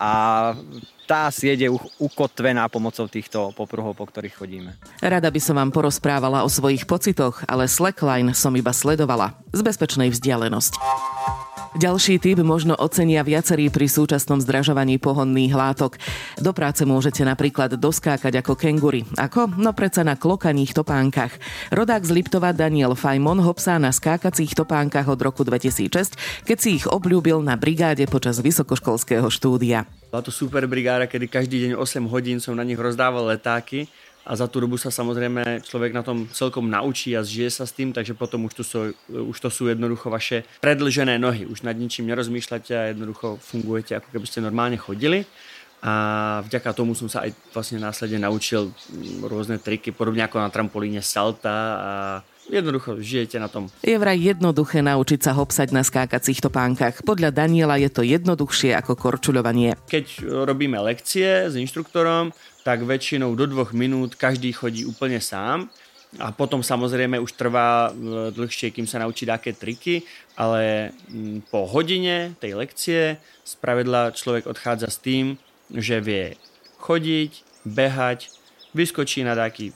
A 0.00 0.56
tá 1.04 1.28
sieť 1.28 1.68
je 1.68 1.70
ukotvená 2.00 2.64
pomocou 2.72 3.04
týchto 3.04 3.52
popruhov, 3.52 3.92
po 3.92 4.08
ktorých 4.08 4.32
chodíme. 4.32 4.70
Rada 5.04 5.28
by 5.28 5.40
som 5.44 5.60
vám 5.60 5.76
porozprávala 5.76 6.40
o 6.40 6.48
svojich 6.48 6.88
pocitoch, 6.88 7.44
ale 7.44 7.68
slackline 7.68 8.32
som 8.32 8.56
iba 8.56 8.72
sledovala 8.72 9.36
z 9.52 9.60
bezpečnej 9.60 10.08
vzdialenosti. 10.08 10.80
Ďalší 11.70 12.18
typ 12.18 12.42
možno 12.42 12.74
ocenia 12.74 13.22
viacerí 13.22 13.70
pri 13.70 13.86
súčasnom 13.86 14.42
zdražovaní 14.42 14.98
pohonných 14.98 15.54
látok. 15.54 16.02
Do 16.42 16.50
práce 16.50 16.82
môžete 16.82 17.22
napríklad 17.22 17.78
doskákať 17.78 18.42
ako 18.42 18.58
kengury. 18.58 19.06
Ako? 19.14 19.54
No 19.54 19.70
predsa 19.70 20.02
na 20.02 20.18
klokaných 20.18 20.74
topánkach. 20.74 21.30
Rodák 21.70 22.02
z 22.02 22.10
Liptova 22.10 22.50
Daniel 22.50 22.98
Fajmon 22.98 23.38
hopsá 23.46 23.78
na 23.78 23.94
skákacích 23.94 24.58
topánkach 24.58 25.06
od 25.06 25.22
roku 25.22 25.46
2006, 25.46 26.42
keď 26.42 26.58
si 26.58 26.82
ich 26.82 26.90
obľúbil 26.90 27.38
na 27.38 27.54
brigáde 27.54 28.02
počas 28.10 28.42
vysokoškolského 28.42 29.30
štúdia. 29.30 29.86
Bola 30.10 30.26
to 30.26 30.34
super 30.34 30.66
brigáda, 30.66 31.06
kedy 31.06 31.30
každý 31.30 31.56
deň 31.70 31.72
8 31.78 32.02
hodín 32.10 32.42
som 32.42 32.58
na 32.58 32.66
nich 32.66 32.82
rozdával 32.82 33.30
letáky 33.30 33.86
a 34.20 34.36
za 34.36 34.46
tú 34.46 34.60
dobu 34.60 34.76
sa 34.76 34.92
samozrejme 34.92 35.64
človek 35.64 35.96
na 35.96 36.04
tom 36.04 36.28
celkom 36.28 36.68
naučí 36.68 37.16
a 37.16 37.24
zžije 37.24 37.50
sa 37.50 37.64
s 37.64 37.72
tým, 37.72 37.96
takže 37.96 38.12
potom 38.12 38.44
už 38.44 38.52
to 38.60 38.64
sú, 38.64 38.78
už 39.08 39.38
to 39.40 39.48
sú 39.48 39.72
jednoducho 39.72 40.12
vaše 40.12 40.44
predlžené 40.60 41.16
nohy. 41.16 41.48
Už 41.48 41.64
nad 41.64 41.72
ničím 41.72 42.04
nerozmýšľate 42.12 42.72
a 42.76 42.92
jednoducho 42.92 43.40
fungujete, 43.40 43.96
ako 43.96 44.08
keby 44.12 44.26
ste 44.28 44.44
normálne 44.44 44.76
chodili. 44.76 45.24
A 45.80 46.44
vďaka 46.44 46.76
tomu 46.76 46.92
som 46.92 47.08
sa 47.08 47.24
aj 47.24 47.32
vlastne 47.56 47.80
následne 47.80 48.20
naučil 48.20 48.68
rôzne 49.24 49.56
triky, 49.56 49.96
podobne 49.96 50.28
ako 50.28 50.36
na 50.44 50.52
trampolíne 50.52 51.00
salta 51.00 51.56
a 51.80 51.90
jednoducho 52.50 52.98
žijete 52.98 53.38
na 53.38 53.48
tom. 53.48 53.70
Je 53.80 53.96
vraj 53.96 54.18
jednoduché 54.18 54.82
naučiť 54.82 55.20
sa 55.22 55.32
hopsať 55.32 55.70
na 55.70 55.86
skákacích 55.86 56.42
topánkach. 56.42 57.06
Podľa 57.06 57.30
Daniela 57.30 57.78
je 57.78 57.88
to 57.88 58.02
jednoduchšie 58.02 58.74
ako 58.74 58.98
korčuľovanie. 58.98 59.78
Keď 59.86 60.26
robíme 60.44 60.76
lekcie 60.82 61.48
s 61.48 61.54
inštruktorom, 61.54 62.34
tak 62.66 62.84
väčšinou 62.84 63.32
do 63.38 63.48
dvoch 63.48 63.72
minút 63.72 64.18
každý 64.18 64.52
chodí 64.52 64.84
úplne 64.84 65.22
sám 65.22 65.70
a 66.18 66.34
potom 66.34 66.58
samozrejme 66.58 67.22
už 67.22 67.38
trvá 67.38 67.88
e, 67.88 68.34
dlhšie, 68.34 68.74
kým 68.74 68.82
sa 68.82 68.98
naučí 68.98 69.22
také 69.22 69.54
triky, 69.54 70.02
ale 70.34 70.90
po 71.54 71.70
hodine 71.70 72.34
tej 72.42 72.58
lekcie 72.58 73.00
spravedla 73.46 74.10
človek 74.10 74.50
odchádza 74.50 74.90
s 74.90 74.98
tým, 74.98 75.38
že 75.70 76.02
vie 76.02 76.34
chodiť, 76.82 77.46
behať, 77.62 78.26
vyskočí 78.74 79.22
na 79.22 79.38
taký 79.38 79.70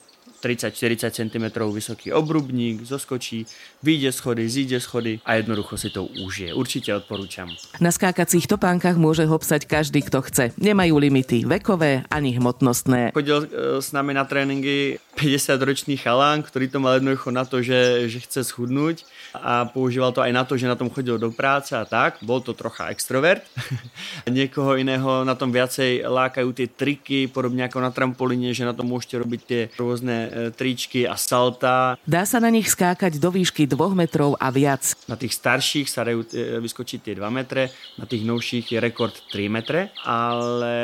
30-40 0.44 1.08
cm 1.08 1.46
vysoký 1.72 2.12
obrubník, 2.12 2.84
zoskočí, 2.84 3.48
vyjde 3.80 4.12
schody, 4.12 4.44
zíde 4.44 4.78
schody 4.84 5.24
a 5.24 5.40
jednoducho 5.40 5.80
si 5.80 5.88
to 5.88 6.04
užije. 6.04 6.52
Určite 6.52 6.92
odporúčam. 6.92 7.48
Na 7.80 7.88
skákacích 7.88 8.44
topánkach 8.44 9.00
môže 9.00 9.24
hopsať 9.24 9.64
každý, 9.64 10.04
kto 10.04 10.20
chce. 10.20 10.44
Nemajú 10.60 11.00
limity 11.00 11.48
vekové 11.48 12.04
ani 12.12 12.36
hmotnostné. 12.36 13.16
Chodil 13.16 13.48
e, 13.48 13.80
s 13.80 13.96
nami 13.96 14.12
na 14.12 14.28
tréningy 14.28 15.00
50-ročný 15.16 15.96
chalán, 15.96 16.44
ktorý 16.44 16.68
to 16.68 16.82
mal 16.82 17.00
jednoducho 17.00 17.32
na 17.32 17.48
to, 17.48 17.64
že, 17.64 18.10
že 18.12 18.18
chce 18.20 18.44
schudnúť 18.44 19.06
a 19.32 19.64
používal 19.64 20.10
to 20.12 20.20
aj 20.20 20.32
na 20.34 20.42
to, 20.42 20.58
že 20.58 20.68
na 20.68 20.76
tom 20.76 20.90
chodil 20.90 21.16
do 21.16 21.30
práce 21.30 21.72
a 21.72 21.86
tak. 21.86 22.20
Bol 22.20 22.42
to 22.42 22.52
trocha 22.52 22.90
extrovert. 22.90 23.46
Niekoho 24.28 24.76
iného 24.76 25.22
na 25.22 25.38
tom 25.38 25.54
viacej 25.54 26.04
lákajú 26.04 26.50
tie 26.52 26.66
triky, 26.66 27.30
podobne 27.30 27.64
ako 27.64 27.78
na 27.78 27.94
trampolíne, 27.94 28.50
že 28.50 28.66
na 28.66 28.74
tom 28.74 28.90
môžete 28.90 29.22
robiť 29.22 29.40
tie 29.46 29.62
rôzne 29.78 30.33
tričky 30.54 31.06
a 31.06 31.14
salta. 31.14 31.96
Dá 32.02 32.22
sa 32.26 32.42
na 32.42 32.50
nich 32.50 32.66
skákať 32.66 33.16
do 33.22 33.30
výšky 33.30 33.70
2 33.70 33.76
metrov 33.94 34.34
a 34.40 34.50
viac. 34.50 34.94
Na 35.06 35.14
tých 35.14 35.38
starších 35.38 35.86
sa 35.86 36.02
dajú 36.02 36.26
e, 36.34 36.58
vyskočiť 36.58 36.98
tie 37.00 37.14
2 37.16 37.22
metre, 37.30 37.70
na 37.96 38.04
tých 38.04 38.26
novších 38.26 38.74
je 38.74 38.78
rekord 38.82 39.14
3 39.30 39.46
metre, 39.48 39.94
ale 40.02 40.74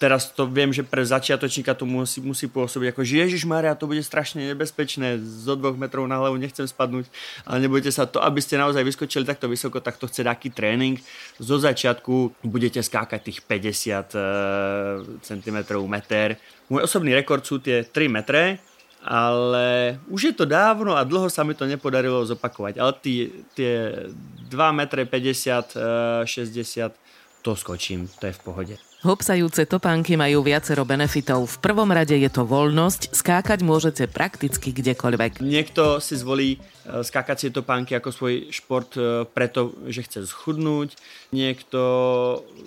teraz 0.00 0.32
to 0.32 0.48
viem, 0.48 0.72
že 0.72 0.80
pre 0.80 1.04
začiatočníka 1.04 1.76
to 1.76 1.84
musí, 1.84 2.24
musí 2.24 2.48
pôsobiť 2.48 2.96
ako, 2.96 3.04
že 3.04 3.20
Ježiš 3.28 3.44
Maria, 3.44 3.76
to 3.76 3.84
bude 3.84 4.00
strašne 4.00 4.40
nebezpečné, 4.48 5.20
zo 5.20 5.54
dvoch 5.60 5.76
metrov 5.76 6.08
na 6.08 6.16
hlavu 6.16 6.40
nechcem 6.40 6.64
spadnúť, 6.64 7.04
ale 7.44 7.68
nebojte 7.68 7.92
sa, 7.92 8.08
to, 8.08 8.16
aby 8.24 8.40
ste 8.40 8.56
naozaj 8.56 8.80
vyskočili 8.80 9.28
takto 9.28 9.46
vysoko, 9.46 9.84
tak 9.84 10.00
to 10.00 10.08
chce 10.08 10.24
taký 10.24 10.48
tréning. 10.48 10.96
Zo 11.36 11.60
začiatku 11.60 12.40
budete 12.48 12.80
skákať 12.80 13.20
tých 13.28 13.38
50 13.44 15.20
cm, 15.20 15.58
meter. 15.84 16.40
Môj 16.72 16.88
osobný 16.88 17.12
rekord 17.12 17.44
sú 17.44 17.60
tie 17.60 17.84
3 17.84 18.08
metre, 18.08 18.58
ale 19.00 19.96
už 20.12 20.32
je 20.32 20.34
to 20.36 20.44
dávno 20.44 20.92
a 20.92 21.04
dlho 21.08 21.32
sa 21.32 21.40
mi 21.40 21.56
to 21.56 21.64
nepodarilo 21.64 22.20
zopakovať. 22.28 22.74
Ale 22.76 22.92
tí, 23.00 23.32
tie 23.56 24.06
2 24.48 24.76
m 24.76 24.80
50, 24.84 26.28
60 26.28 26.92
to 27.40 27.56
skočím, 27.56 28.04
to 28.20 28.28
je 28.28 28.36
v 28.36 28.42
pohode. 28.44 28.74
Hopsajúce 29.00 29.64
topánky 29.64 30.12
majú 30.12 30.44
viacero 30.44 30.84
benefitov. 30.84 31.48
V 31.48 31.56
prvom 31.64 31.88
rade 31.88 32.12
je 32.12 32.28
to 32.28 32.44
voľnosť, 32.44 33.16
skákať 33.16 33.64
môžete 33.64 34.04
prakticky 34.12 34.76
kdekoľvek. 34.76 35.40
Niekto 35.40 36.04
si 36.04 36.20
zvolí 36.20 36.60
e, 36.60 37.00
skákacie 37.00 37.48
topánky 37.48 37.96
ako 37.96 38.12
svoj 38.12 38.52
šport 38.52 38.92
e, 39.00 39.24
preto, 39.24 39.72
že 39.88 40.04
chce 40.04 40.28
schudnúť. 40.28 41.00
Niekto 41.32 41.80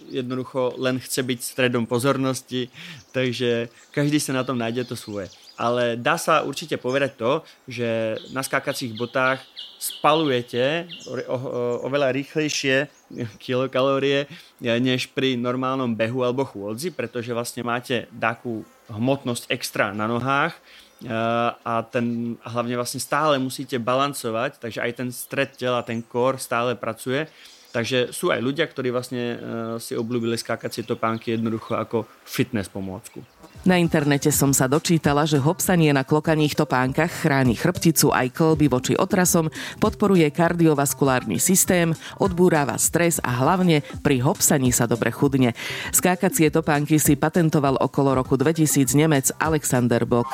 jednoducho 0.10 0.74
len 0.82 0.98
chce 0.98 1.22
byť 1.22 1.38
stredom 1.38 1.86
pozornosti, 1.86 2.74
takže 3.14 3.70
každý 3.94 4.18
sa 4.18 4.34
na 4.34 4.42
tom 4.42 4.58
nájde 4.58 4.90
to 4.90 4.98
svoje 4.98 5.30
ale 5.64 5.96
dá 5.96 6.20
sa 6.20 6.44
určite 6.44 6.76
povedať 6.76 7.16
to, 7.16 7.32
že 7.72 8.20
na 8.36 8.44
skákacích 8.44 8.92
botách 9.00 9.40
spalujete 9.80 10.92
oveľa 11.80 12.12
rýchlejšie 12.12 12.92
kilokalórie 13.40 14.28
než 14.60 15.08
pri 15.16 15.40
normálnom 15.40 15.96
behu 15.96 16.28
alebo 16.28 16.44
chôdzi, 16.44 16.92
pretože 16.92 17.32
vlastne 17.32 17.64
máte 17.64 18.12
takú 18.12 18.68
hmotnosť 18.92 19.48
extra 19.48 19.96
na 19.96 20.04
nohách 20.08 20.52
a 21.64 21.74
ten 21.88 22.36
hlavne 22.44 22.76
vlastne 22.80 23.00
stále 23.00 23.36
musíte 23.40 23.76
balancovať, 23.76 24.60
takže 24.60 24.80
aj 24.84 24.92
ten 25.00 25.10
stred 25.12 25.52
tela, 25.56 25.84
ten 25.84 26.04
kor 26.04 26.36
stále 26.40 26.76
pracuje 26.76 27.28
Takže 27.74 28.14
sú 28.14 28.30
aj 28.30 28.38
ľudia, 28.38 28.70
ktorí 28.70 28.94
vlastne 28.94 29.34
si 29.82 29.98
obľúbili 29.98 30.38
skákacie 30.38 30.86
topánky 30.86 31.34
jednoducho 31.34 31.74
ako 31.74 32.06
fitness 32.22 32.70
pomôcku. 32.70 33.26
Na 33.64 33.80
internete 33.80 34.28
som 34.28 34.52
sa 34.52 34.68
dočítala, 34.68 35.24
že 35.24 35.40
hopsanie 35.40 35.96
na 35.96 36.04
klokaných 36.04 36.60
topánkach 36.60 37.24
chráni 37.24 37.56
chrbticu 37.56 38.12
aj 38.12 38.36
kolby 38.36 38.68
voči 38.68 38.92
otrasom, 39.00 39.48
podporuje 39.80 40.28
kardiovaskulárny 40.36 41.40
systém, 41.40 41.96
odbúrava 42.20 42.76
stres 42.76 43.24
a 43.24 43.32
hlavne 43.32 43.80
pri 44.04 44.20
hopsaní 44.20 44.76
sa 44.76 44.84
dobre 44.84 45.16
chudne. 45.16 45.56
Skákacie 45.96 46.52
topánky 46.52 47.00
si 47.00 47.16
patentoval 47.16 47.80
okolo 47.80 48.20
roku 48.20 48.36
2000 48.36 49.00
Nemec 49.00 49.32
Alexander 49.40 50.04
Bock. 50.04 50.28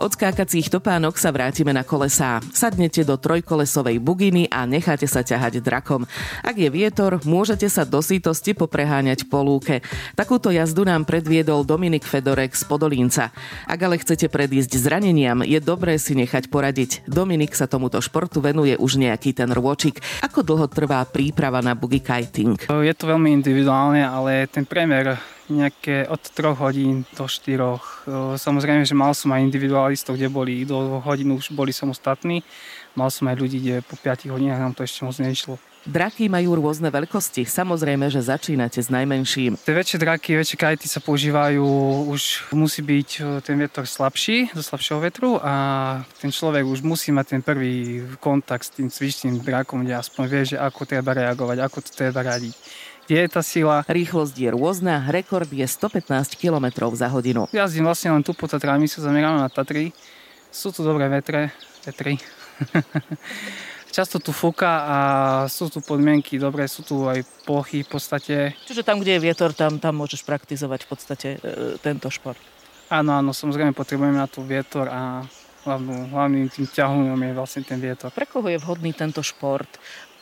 Od 0.00 0.16
skákacích 0.16 0.72
topánok 0.72 1.20
sa 1.20 1.28
vrátime 1.28 1.76
na 1.76 1.84
kolesá. 1.84 2.40
Sadnete 2.56 3.04
do 3.04 3.20
trojkolesovej 3.20 4.00
buginy 4.00 4.48
a 4.48 4.64
necháte 4.64 5.04
sa 5.04 5.20
ťahať 5.20 5.60
drakom. 5.60 6.08
Ak 6.40 6.56
je 6.56 6.72
vietor, 6.72 7.20
môžete 7.28 7.68
sa 7.68 7.84
do 7.84 8.00
sítosti 8.00 8.56
popreháňať 8.56 9.28
po 9.28 9.44
lúke. 9.44 9.84
Takúto 10.16 10.48
jazdu 10.48 10.88
nám 10.88 11.04
predviedol 11.04 11.68
Dominik 11.68 12.08
Fedorek 12.08 12.56
z 12.56 12.64
Podolínca. 12.64 13.28
Ak 13.68 13.76
ale 13.76 14.00
chcete 14.00 14.32
predísť 14.32 14.72
zraneniam, 14.80 15.44
je 15.44 15.60
dobré 15.60 16.00
si 16.00 16.16
nechať 16.16 16.48
poradiť. 16.48 17.04
Dominik 17.04 17.52
sa 17.52 17.68
tomuto 17.68 18.00
športu 18.00 18.40
venuje 18.40 18.80
už 18.80 18.96
nejaký 18.96 19.36
ten 19.36 19.52
rôčik. 19.52 20.00
Ako 20.24 20.40
dlho 20.40 20.64
trvá 20.72 21.04
príprava 21.04 21.60
na 21.60 21.76
boogie 21.76 22.00
kiting? 22.00 22.56
Je 22.72 22.94
to 22.96 23.04
veľmi 23.04 23.36
individuálne, 23.36 24.00
ale 24.00 24.48
ten 24.48 24.64
priemer 24.64 25.20
nejaké 25.50 26.06
od 26.06 26.22
3 26.22 26.54
hodín 26.56 27.02
do 27.18 27.26
4. 27.26 28.38
Samozrejme, 28.38 28.86
že 28.86 28.94
mal 28.94 29.12
som 29.12 29.34
aj 29.34 29.42
individualistov, 29.42 30.14
kde 30.14 30.30
boli 30.30 30.62
do 30.64 31.02
hodín 31.02 31.34
už 31.34 31.50
boli 31.52 31.74
samostatní. 31.74 32.46
Mal 32.94 33.10
som 33.10 33.26
aj 33.30 33.36
ľudí, 33.38 33.58
kde 33.60 33.82
po 33.86 33.98
5 33.98 34.30
hodinách 34.30 34.62
nám 34.62 34.74
to 34.74 34.86
ešte 34.86 35.02
moc 35.02 35.14
nešlo. 35.18 35.58
Draky 35.80 36.28
majú 36.28 36.60
rôzne 36.60 36.92
veľkosti. 36.92 37.48
Samozrejme, 37.48 38.12
že 38.12 38.20
začínate 38.20 38.84
s 38.84 38.92
najmenším. 38.92 39.56
Tie 39.64 39.72
väčšie 39.72 39.96
draky, 39.96 40.36
väčšie 40.36 40.60
kajty 40.60 40.84
sa 40.84 41.00
používajú, 41.00 41.64
už 42.04 42.52
musí 42.52 42.84
byť 42.84 43.40
ten 43.40 43.56
vietor 43.56 43.88
slabší, 43.88 44.52
zo 44.52 44.60
slabšieho 44.60 45.00
vetru 45.00 45.40
a 45.40 46.04
ten 46.20 46.28
človek 46.28 46.68
už 46.68 46.84
musí 46.84 47.16
mať 47.16 47.26
ten 47.32 47.40
prvý 47.40 48.04
kontakt 48.20 48.68
s 48.68 48.76
tým 48.76 48.92
cvičným 48.92 49.40
drakom, 49.40 49.80
kde 49.80 49.96
aspoň 49.96 50.24
vie, 50.28 50.42
že 50.52 50.56
ako 50.60 50.84
treba 50.84 51.16
reagovať, 51.16 51.56
ako 51.64 51.78
to 51.80 51.90
treba 51.96 52.28
radiť 52.28 52.52
kde 53.10 53.26
je 53.26 53.34
tá 53.34 53.42
sila. 53.42 53.82
Rýchlosť 53.90 54.38
je 54.38 54.54
rôzna, 54.54 55.10
rekord 55.10 55.50
je 55.50 55.66
115 55.66 56.38
km 56.38 56.86
za 56.94 57.10
hodinu. 57.10 57.50
Jazdím 57.50 57.90
vlastne 57.90 58.14
len 58.14 58.22
tu 58.22 58.30
po 58.38 58.46
Tatrami, 58.46 58.86
sa 58.86 59.02
zameráme 59.02 59.42
na 59.42 59.50
Tatry. 59.50 59.90
Sú 60.54 60.70
tu 60.70 60.86
dobré 60.86 61.10
vetre, 61.10 61.50
vetry. 61.82 62.22
Často 63.90 64.22
tu 64.22 64.30
fúka 64.30 64.86
a 64.86 64.96
sú 65.50 65.66
tu 65.66 65.82
podmienky 65.82 66.38
dobré, 66.38 66.70
sú 66.70 66.86
tu 66.86 67.10
aj 67.10 67.26
plochy 67.42 67.82
v 67.82 67.90
podstate. 67.90 68.54
Čiže 68.70 68.86
tam, 68.86 69.02
kde 69.02 69.18
je 69.18 69.24
vietor, 69.26 69.50
tam, 69.58 69.82
tam 69.82 69.98
môžeš 69.98 70.22
praktizovať 70.22 70.86
v 70.86 70.88
podstate 70.94 71.28
e, 71.34 71.74
tento 71.82 72.06
šport. 72.14 72.38
Áno, 72.94 73.18
áno, 73.18 73.34
samozrejme 73.34 73.74
potrebujeme 73.74 74.22
na 74.22 74.30
tu 74.30 74.46
vietor 74.46 74.86
a 74.86 75.26
hlavnú, 75.66 76.14
hlavným 76.14 76.46
tým 76.46 76.70
ťahom 76.70 77.18
je 77.18 77.34
vlastne 77.34 77.62
ten 77.66 77.82
vietor. 77.82 78.14
Pre 78.14 78.30
koho 78.30 78.46
je 78.46 78.62
vhodný 78.62 78.94
tento 78.94 79.18
šport? 79.18 79.66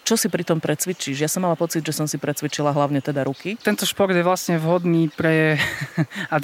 Čo 0.09 0.17
si 0.17 0.33
pri 0.33 0.41
tom 0.41 0.57
precvičíš? 0.57 1.21
Ja 1.21 1.29
som 1.29 1.45
mala 1.45 1.53
pocit, 1.53 1.85
že 1.85 1.93
som 1.93 2.09
si 2.09 2.17
precvičila 2.17 2.73
hlavne 2.73 3.05
teda 3.05 3.29
ruky. 3.29 3.61
Tento 3.61 3.85
šport 3.85 4.09
je 4.09 4.25
vlastne 4.25 4.57
vhodný 4.57 5.13
pre 5.13 5.61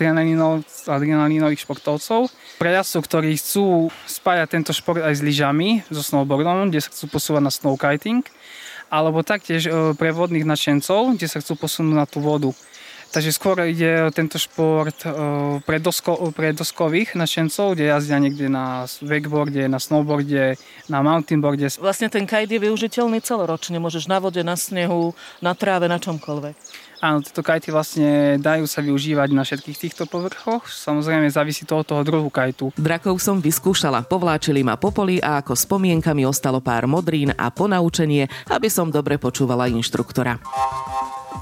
adrenalinových 0.85 1.65
športovcov, 1.65 2.29
pre 2.61 2.77
jazdcov, 2.77 3.01
ktorí 3.09 3.41
chcú 3.41 3.89
spájať 4.05 4.53
tento 4.53 4.77
šport 4.77 5.01
aj 5.01 5.17
s 5.17 5.25
lyžami, 5.25 5.81
so 5.89 6.05
snowboardom, 6.05 6.69
kde 6.69 6.85
sa 6.85 6.93
chcú 6.93 7.17
posúvať 7.17 7.41
na 7.41 7.49
snowkiting, 7.49 8.29
alebo 8.93 9.25
taktiež 9.25 9.65
e, 9.65 9.97
pre 9.97 10.13
vodných 10.13 10.45
nadšencov, 10.45 11.17
kde 11.17 11.25
sa 11.25 11.41
chcú 11.41 11.65
posunúť 11.65 11.97
na 11.97 12.05
tú 12.05 12.21
vodu. 12.21 12.53
Takže 13.15 13.31
skôr 13.31 13.63
ide 13.71 14.11
tento 14.11 14.43
šport 14.43 15.07
pre, 15.63 15.79
dosko, 15.79 16.35
pre 16.35 16.51
doskových 16.51 17.15
našencov, 17.15 17.79
kde 17.79 17.95
jazdia 17.95 18.19
niekde 18.19 18.51
na 18.51 18.91
wakeboarde, 18.99 19.71
na 19.71 19.79
snowboarde, 19.79 20.59
na 20.91 20.99
mountainboarde. 20.99 21.79
Vlastne 21.79 22.11
ten 22.11 22.27
kite 22.27 22.51
je 22.51 22.59
využiteľný 22.59 23.23
celoročne. 23.23 23.79
Môžeš 23.79 24.11
na 24.11 24.19
vode, 24.19 24.43
na 24.43 24.59
snehu, 24.59 25.15
na 25.39 25.55
tráve, 25.55 25.87
na 25.87 26.03
čomkoľvek. 26.03 26.59
Áno, 27.05 27.21
tieto 27.21 27.45
kajty 27.45 27.69
vlastne 27.69 28.11
dajú 28.41 28.65
sa 28.65 28.81
využívať 28.81 29.29
na 29.37 29.45
všetkých 29.45 29.77
týchto 29.77 30.09
povrchoch. 30.09 30.67
Samozrejme 30.67 31.29
závisí 31.29 31.69
to 31.69 31.77
od 31.79 31.87
toho 31.87 32.01
druhu 32.01 32.33
kajtu. 32.33 32.73
Drakov 32.81 33.21
som 33.21 33.45
vyskúšala, 33.45 34.09
povláčili 34.09 34.65
ma 34.65 34.81
po 34.81 34.89
poli 34.89 35.21
a 35.21 35.45
ako 35.45 35.53
spomienkami 35.53 36.25
ostalo 36.25 36.65
pár 36.65 36.89
modrín 36.89 37.31
a 37.37 37.53
ponaučenie, 37.53 38.27
aby 38.49 38.73
som 38.73 38.89
dobre 38.89 39.21
počúvala 39.21 39.69
inštruktora. 39.69 40.41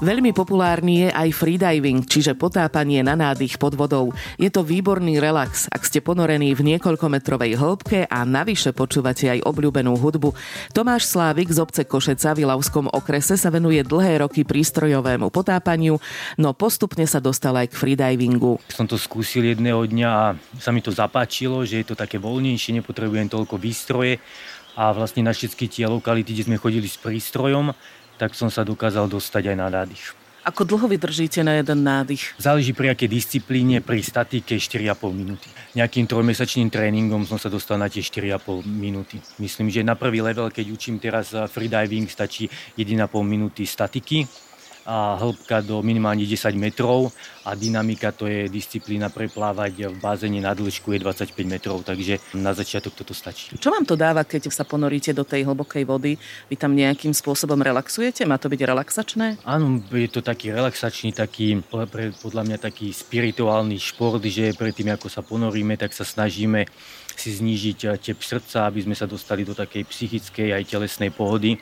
Veľmi 0.01 0.33
populárny 0.33 1.05
je 1.05 1.09
aj 1.13 1.29
freediving, 1.37 2.01
čiže 2.01 2.33
potápanie 2.33 3.05
na 3.05 3.13
nádych 3.13 3.61
pod 3.61 3.77
vodou. 3.77 4.09
Je 4.41 4.49
to 4.49 4.65
výborný 4.65 5.21
relax, 5.21 5.69
ak 5.69 5.85
ste 5.85 6.01
ponorení 6.01 6.57
v 6.57 6.73
niekoľkometrovej 6.73 7.53
hĺbke 7.53 8.09
a 8.09 8.25
navyše 8.25 8.73
počúvate 8.73 9.29
aj 9.29 9.45
obľúbenú 9.45 9.93
hudbu. 9.93 10.33
Tomáš 10.73 11.13
Slávik 11.13 11.53
z 11.53 11.61
obce 11.61 11.85
Košeca 11.85 12.33
v 12.33 12.49
Ilavskom 12.49 12.89
okrese 12.89 13.37
sa 13.37 13.53
venuje 13.53 13.85
dlhé 13.85 14.25
roky 14.25 14.41
prístrojovému 14.41 15.29
potápaniu, 15.29 16.01
no 16.41 16.57
postupne 16.57 17.05
sa 17.05 17.21
dostal 17.21 17.53
aj 17.53 17.69
k 17.69 17.77
freedivingu. 17.77 18.57
Som 18.73 18.89
to 18.89 18.97
skúsil 18.97 19.45
jedného 19.45 19.85
dňa 19.85 20.09
a 20.09 20.33
sa 20.57 20.73
mi 20.73 20.81
to 20.81 20.89
zapáčilo, 20.89 21.61
že 21.69 21.85
je 21.85 21.93
to 21.93 21.95
také 21.99 22.17
voľnejšie, 22.17 22.81
nepotrebujem 22.81 23.29
toľko 23.29 23.61
výstroje 23.61 24.17
a 24.73 24.89
vlastne 24.89 25.21
na 25.21 25.37
všetky 25.37 25.69
tie 25.69 25.85
lokality, 25.85 26.33
kde 26.33 26.49
sme 26.49 26.57
chodili 26.57 26.89
s 26.89 26.97
prístrojom, 26.97 27.77
tak 28.23 28.39
som 28.39 28.47
sa 28.47 28.63
dokázal 28.63 29.11
dostať 29.11 29.51
aj 29.51 29.57
na 29.59 29.67
nádych. 29.67 30.15
Ako 30.47 30.63
dlho 30.63 30.87
vydržíte 30.87 31.43
na 31.43 31.59
jeden 31.59 31.83
nádych? 31.83 32.35
Záleží 32.39 32.71
pri 32.71 32.95
akej 32.95 33.11
disciplíne, 33.11 33.83
pri 33.83 33.99
statike 33.99 34.55
4,5 34.55 35.11
minúty. 35.11 35.47
Nejakým 35.75 36.07
trojmesačným 36.07 36.71
tréningom 36.71 37.27
som 37.27 37.35
sa 37.35 37.51
dostal 37.51 37.75
na 37.75 37.91
tie 37.91 37.99
4,5 37.99 38.63
minúty. 38.63 39.19
Myslím, 39.43 39.67
že 39.67 39.83
na 39.83 39.99
prvý 39.99 40.23
level, 40.23 40.47
keď 40.47 40.71
učím 40.71 41.03
teraz 41.03 41.35
freediving, 41.51 42.07
stačí 42.07 42.47
1,5 42.79 43.11
minúty 43.27 43.67
statiky 43.67 44.23
a 44.83 45.15
hĺbka 45.15 45.63
do 45.63 45.79
minimálne 45.79 46.27
10 46.27 46.55
metrov 46.59 47.11
a 47.43 47.55
dynamika 47.55 48.11
to 48.11 48.27
je 48.27 48.47
disciplína 48.47 49.11
preplávať 49.11 49.91
v 49.91 49.97
bázene 49.99 50.39
na 50.39 50.55
dĺžku 50.55 50.95
je 50.95 50.99
25 50.99 51.35
metrov, 51.47 51.83
takže 51.83 52.19
na 52.35 52.55
začiatok 52.55 52.95
toto 52.95 53.15
stačí. 53.15 53.55
Čo 53.59 53.71
vám 53.71 53.83
to 53.87 53.95
dáva, 53.95 54.23
keď 54.27 54.51
sa 54.51 54.67
ponoríte 54.67 55.11
do 55.15 55.23
tej 55.27 55.47
hlbokej 55.47 55.83
vody? 55.87 56.15
Vy 56.47 56.55
tam 56.55 56.75
nejakým 56.75 57.11
spôsobom 57.11 57.59
relaxujete? 57.59 58.27
Má 58.27 58.39
to 58.39 58.51
byť 58.51 58.61
relaxačné? 58.63 59.39
Áno, 59.43 59.79
je 59.91 60.09
to 60.11 60.23
taký 60.23 60.51
relaxačný, 60.55 61.15
taký, 61.15 61.59
podľa 62.19 62.43
mňa 62.47 62.57
taký 62.59 62.91
spirituálny 62.91 63.79
šport, 63.79 64.23
že 64.23 64.55
predtým 64.55 64.95
ako 64.95 65.07
sa 65.11 65.23
ponoríme, 65.23 65.75
tak 65.79 65.91
sa 65.91 66.07
snažíme 66.07 66.67
si 67.17 67.31
znížiť 67.33 67.79
eh, 67.87 67.97
tep 67.97 68.19
srdca, 68.21 68.69
aby 68.69 68.83
sme 68.83 68.95
sa 68.97 69.09
dostali 69.09 69.45
do 69.45 69.53
takej 69.53 69.83
psychickej 69.87 70.53
aj 70.53 70.63
telesnej 70.69 71.11
pohody, 71.13 71.57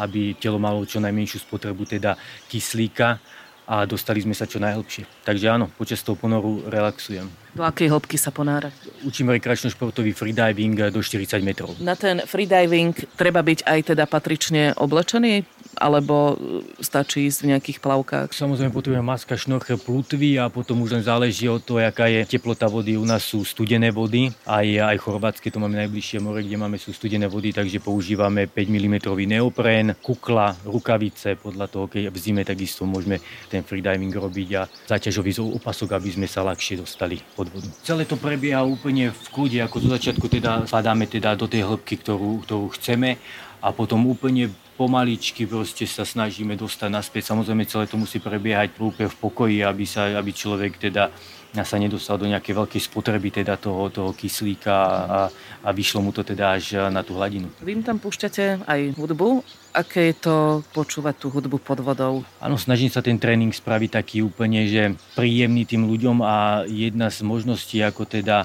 aby 0.00 0.34
telo 0.38 0.60
malo 0.60 0.82
čo 0.84 1.02
najmenšiu 1.02 1.42
spotrebu 1.42 1.86
teda 1.86 2.14
kyslíka 2.50 3.18
a 3.66 3.82
dostali 3.82 4.22
sme 4.22 4.30
sa 4.30 4.46
čo 4.46 4.62
najhlbšie. 4.62 5.26
Takže 5.26 5.46
áno, 5.50 5.66
počas 5.74 5.98
toho 6.06 6.14
ponoru 6.14 6.62
relaxujem. 6.70 7.26
Do 7.50 7.66
akej 7.66 7.90
hĺbky 7.90 8.14
sa 8.14 8.30
ponárať? 8.30 8.70
Učím 9.02 9.34
rekreačno-športový 9.34 10.14
freediving 10.14 10.94
do 10.94 11.02
40 11.02 11.42
metrov. 11.42 11.74
Na 11.82 11.98
ten 11.98 12.22
freediving 12.22 12.94
treba 13.18 13.42
byť 13.42 13.66
aj 13.66 13.80
teda 13.90 14.06
patrične 14.06 14.70
oblečený? 14.78 15.55
Alebo 15.76 16.36
stačí 16.80 17.28
ísť 17.28 17.38
v 17.44 17.50
nejakých 17.54 17.78
plavkách? 17.84 18.32
Samozrejme 18.32 18.72
potrebujeme 18.72 19.04
maska, 19.04 19.36
šnorchel, 19.36 19.76
plutvy 19.78 20.40
a 20.40 20.48
potom 20.48 20.80
už 20.82 20.98
len 20.98 21.04
záleží 21.04 21.46
od 21.46 21.60
toho, 21.60 21.84
aká 21.84 22.08
je 22.08 22.24
teplota 22.24 22.66
vody. 22.66 22.96
U 22.96 23.04
nás 23.04 23.22
sú 23.22 23.44
studené 23.44 23.92
vody, 23.92 24.32
aj, 24.48 24.66
aj 24.92 24.96
chorvátske, 25.00 25.52
to 25.52 25.60
máme 25.60 25.76
najbližšie 25.76 26.18
more, 26.24 26.40
kde 26.40 26.56
máme 26.56 26.80
sú 26.80 26.96
studené 26.96 27.28
vody, 27.28 27.52
takže 27.52 27.78
používame 27.80 28.48
5 28.48 28.56
mm 28.66 28.96
neopren, 29.28 29.94
kukla, 30.00 30.56
rukavice, 30.64 31.36
podľa 31.36 31.66
toho, 31.68 31.86
keď 31.86 32.08
v 32.08 32.18
zime 32.18 32.42
takisto 32.42 32.88
môžeme 32.88 33.20
ten 33.52 33.60
freediving 33.60 34.12
robiť 34.12 34.48
a 34.56 34.62
záťažový 34.88 35.36
opasok, 35.60 35.94
aby 35.94 36.08
sme 36.16 36.26
sa 36.26 36.40
ľahšie 36.42 36.80
dostali 36.80 37.20
pod 37.36 37.52
vodu. 37.52 37.68
Celé 37.84 38.08
to 38.08 38.16
prebieha 38.16 38.64
úplne 38.64 39.12
v 39.12 39.26
kľude, 39.28 39.58
ako 39.60 39.76
zo 39.84 39.88
začiatku 39.92 40.26
teda 40.32 40.64
padáme 40.66 41.04
teda 41.04 41.36
do 41.36 41.44
tej 41.44 41.68
hĺbky, 41.68 42.00
ktorú, 42.00 42.42
ktorú 42.48 42.72
chceme 42.74 43.20
a 43.60 43.68
potom 43.72 44.06
úplne 44.06 44.50
pomaličky 44.76 45.48
proste 45.48 45.88
sa 45.88 46.04
snažíme 46.04 46.52
dostať 46.54 46.92
naspäť. 46.92 47.32
Samozrejme 47.32 47.64
celé 47.64 47.88
to 47.88 47.96
musí 47.96 48.20
prebiehať 48.20 48.76
úplne 48.76 49.08
v 49.08 49.16
pokoji, 49.16 49.56
aby, 49.64 49.88
sa, 49.88 50.12
aby 50.12 50.30
človek 50.36 50.76
teda 50.76 51.08
sa 51.56 51.80
nedostal 51.80 52.20
do 52.20 52.28
nejakej 52.28 52.52
veľkej 52.52 52.82
spotreby 52.84 53.32
teda 53.32 53.56
toho, 53.56 53.88
toho 53.88 54.12
kyslíka 54.12 54.76
a, 54.76 55.20
a 55.64 55.68
vyšlo 55.72 56.04
mu 56.04 56.12
to 56.12 56.20
teda 56.20 56.52
až 56.52 56.92
na 56.92 57.00
tú 57.00 57.16
hladinu. 57.16 57.48
Vy 57.64 57.80
tam 57.80 57.96
púšťate 57.96 58.68
aj 58.68 58.80
hudbu. 58.92 59.40
Aké 59.72 60.12
je 60.12 60.16
to 60.20 60.60
počúvať 60.76 61.16
tú 61.16 61.32
hudbu 61.32 61.56
pod 61.64 61.80
vodou? 61.80 62.28
Áno, 62.44 62.60
snažím 62.60 62.92
sa 62.92 63.00
ten 63.00 63.16
tréning 63.16 63.52
spraviť 63.52 63.90
taký 63.96 64.20
úplne, 64.20 64.68
že 64.68 64.92
príjemný 65.16 65.64
tým 65.64 65.88
ľuďom 65.88 66.20
a 66.20 66.68
jedna 66.68 67.08
z 67.08 67.24
možností, 67.24 67.80
ako 67.80 68.04
teda 68.04 68.44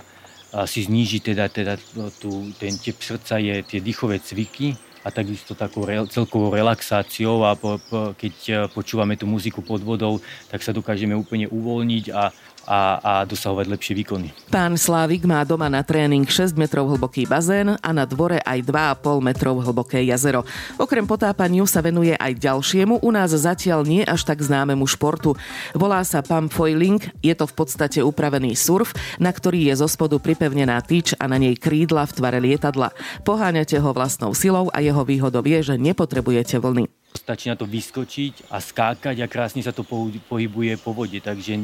si 0.68 0.84
znížiť 0.84 1.36
teda, 1.36 1.46
teda 1.48 1.74
tú, 2.20 2.52
ten 2.60 2.76
tep 2.76 3.00
srdca 3.00 3.40
je 3.40 3.64
tie 3.64 3.80
dýchové 3.80 4.20
cviky, 4.20 4.76
a 5.02 5.10
takisto 5.10 5.58
takou 5.58 5.86
re, 5.86 6.06
celkovou 6.08 6.54
relaxáciou 6.54 7.42
a 7.46 7.58
po, 7.58 7.82
po, 7.90 8.14
keď 8.14 8.36
e, 8.46 8.54
počúvame 8.70 9.18
tú 9.18 9.26
muziku 9.26 9.66
pod 9.66 9.82
vodou, 9.82 10.22
tak 10.54 10.62
sa 10.62 10.70
dokážeme 10.70 11.18
úplne 11.18 11.50
uvoľniť 11.50 12.06
a 12.14 12.30
a, 12.66 13.00
a 13.02 13.14
dosahovať 13.26 13.66
lepšie 13.68 13.94
výkony. 14.04 14.28
Pán 14.54 14.78
Slávik 14.78 15.26
má 15.26 15.42
doma 15.44 15.68
na 15.68 15.82
tréning 15.82 16.24
6 16.26 16.54
metrov 16.58 16.90
hlboký 16.92 17.26
bazén 17.26 17.76
a 17.78 17.90
na 17.92 18.06
dvore 18.06 18.42
aj 18.42 18.60
2,5 18.64 19.22
metrov 19.22 19.56
hlboké 19.62 20.02
jazero. 20.06 20.46
Okrem 20.78 21.06
potápaniu 21.06 21.66
sa 21.66 21.82
venuje 21.82 22.14
aj 22.16 22.38
ďalšiemu, 22.38 23.02
u 23.02 23.10
nás 23.10 23.34
zatiaľ 23.34 23.86
nie 23.86 24.04
až 24.06 24.24
tak 24.28 24.42
známemu 24.42 24.86
športu. 24.86 25.34
Volá 25.74 26.04
sa 26.06 26.22
pump 26.22 26.54
foiling, 26.54 27.02
je 27.26 27.34
to 27.34 27.50
v 27.50 27.54
podstate 27.54 28.00
upravený 28.06 28.54
surf, 28.54 28.94
na 29.18 29.34
ktorý 29.34 29.72
je 29.72 29.82
zo 29.82 29.88
spodu 29.90 30.22
pripevnená 30.22 30.80
tyč 30.86 31.18
a 31.18 31.26
na 31.26 31.42
nej 31.42 31.58
krídla 31.58 32.06
v 32.08 32.16
tvare 32.16 32.40
lietadla. 32.40 32.94
Poháňate 33.26 33.78
ho 33.82 33.90
vlastnou 33.92 34.32
silou 34.38 34.70
a 34.72 34.80
jeho 34.80 35.02
výhodou 35.02 35.44
je, 35.46 35.74
že 35.74 35.76
nepotrebujete 35.82 36.62
vlny. 36.62 37.01
Stačí 37.32 37.48
na 37.48 37.56
to 37.56 37.64
vyskočiť 37.64 38.52
a 38.52 38.60
skákať 38.60 39.24
a 39.24 39.32
krásne 39.32 39.64
sa 39.64 39.72
to 39.72 39.88
pohybuje 40.28 40.76
po 40.84 40.92
vode, 40.92 41.16
takže 41.24 41.56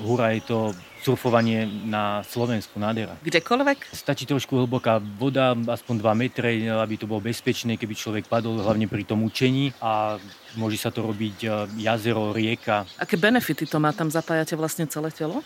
hura 0.00 0.32
je 0.32 0.48
to 0.48 0.72
surfovanie 1.04 1.68
na 1.84 2.24
Slovensku, 2.24 2.80
nádhera. 2.80 3.20
Kdekoľvek? 3.20 3.92
Stačí 3.92 4.24
trošku 4.24 4.56
hlboká 4.56 4.96
voda, 5.20 5.52
aspoň 5.52 5.94
2 6.00 6.22
metre, 6.24 6.50
aby 6.72 6.96
to 6.96 7.04
bolo 7.04 7.20
bezpečné, 7.20 7.76
keby 7.76 7.92
človek 7.92 8.24
padol, 8.32 8.64
hlavne 8.64 8.88
pri 8.88 9.04
tom 9.04 9.20
učení 9.20 9.76
a 9.84 10.16
môže 10.56 10.80
sa 10.80 10.88
to 10.88 11.04
robiť 11.04 11.36
e, 11.44 11.48
jazero, 11.84 12.32
rieka. 12.32 12.88
Aké 12.96 13.20
benefity 13.20 13.68
to 13.68 13.76
má? 13.76 13.92
Tam 13.92 14.08
zapájate 14.08 14.56
vlastne 14.56 14.88
celé 14.88 15.12
telo? 15.12 15.44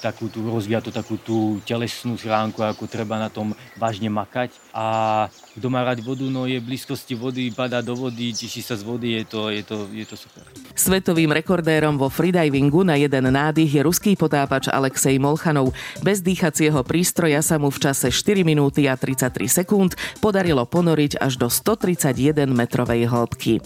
Takú 0.00 0.32
tú, 0.32 0.40
rozvíja 0.48 0.80
to 0.80 0.88
takú 0.88 1.20
tú 1.20 1.60
telesnú 1.68 2.16
schránku, 2.16 2.64
ako 2.64 2.88
treba 2.88 3.20
na 3.20 3.28
tom 3.28 3.52
vážne 3.76 4.08
makať. 4.08 4.56
A 4.72 5.28
kto 5.54 5.66
má 5.68 5.84
rád 5.84 6.00
vodu, 6.00 6.24
no 6.26 6.48
je 6.48 6.56
v 6.56 6.64
blízkosti 6.72 7.12
vody, 7.12 7.52
padá 7.52 7.84
do 7.84 7.92
vody, 7.92 8.32
teší 8.32 8.64
sa 8.64 8.74
z 8.74 8.82
vody, 8.82 9.20
je 9.20 9.24
to, 9.28 9.40
je 9.52 9.62
to, 9.62 9.76
je 9.92 10.06
to 10.08 10.16
super. 10.16 10.42
Svetovým 10.72 11.28
rekordérom 11.28 12.00
vo 12.00 12.08
freedivingu 12.08 12.80
na 12.80 12.96
jeden 12.96 13.28
nádych 13.28 13.68
je 13.68 13.82
ruský 13.84 14.16
potápač 14.16 14.72
Alexej 14.72 15.20
Molchanov. 15.20 15.76
Bez 16.00 16.24
dýchacieho 16.24 16.80
prístroja 16.80 17.44
sa 17.44 17.60
mu 17.60 17.68
v 17.68 17.78
čase 17.84 18.08
4 18.08 18.40
minúty 18.42 18.88
a 18.88 18.96
33 18.96 19.60
sekúnd 19.60 19.92
podarilo 20.24 20.64
ponoriť 20.64 21.20
až 21.20 21.36
do 21.36 21.52
131 21.52 22.48
metrovej 22.48 23.04
hĺbky. 23.04 23.60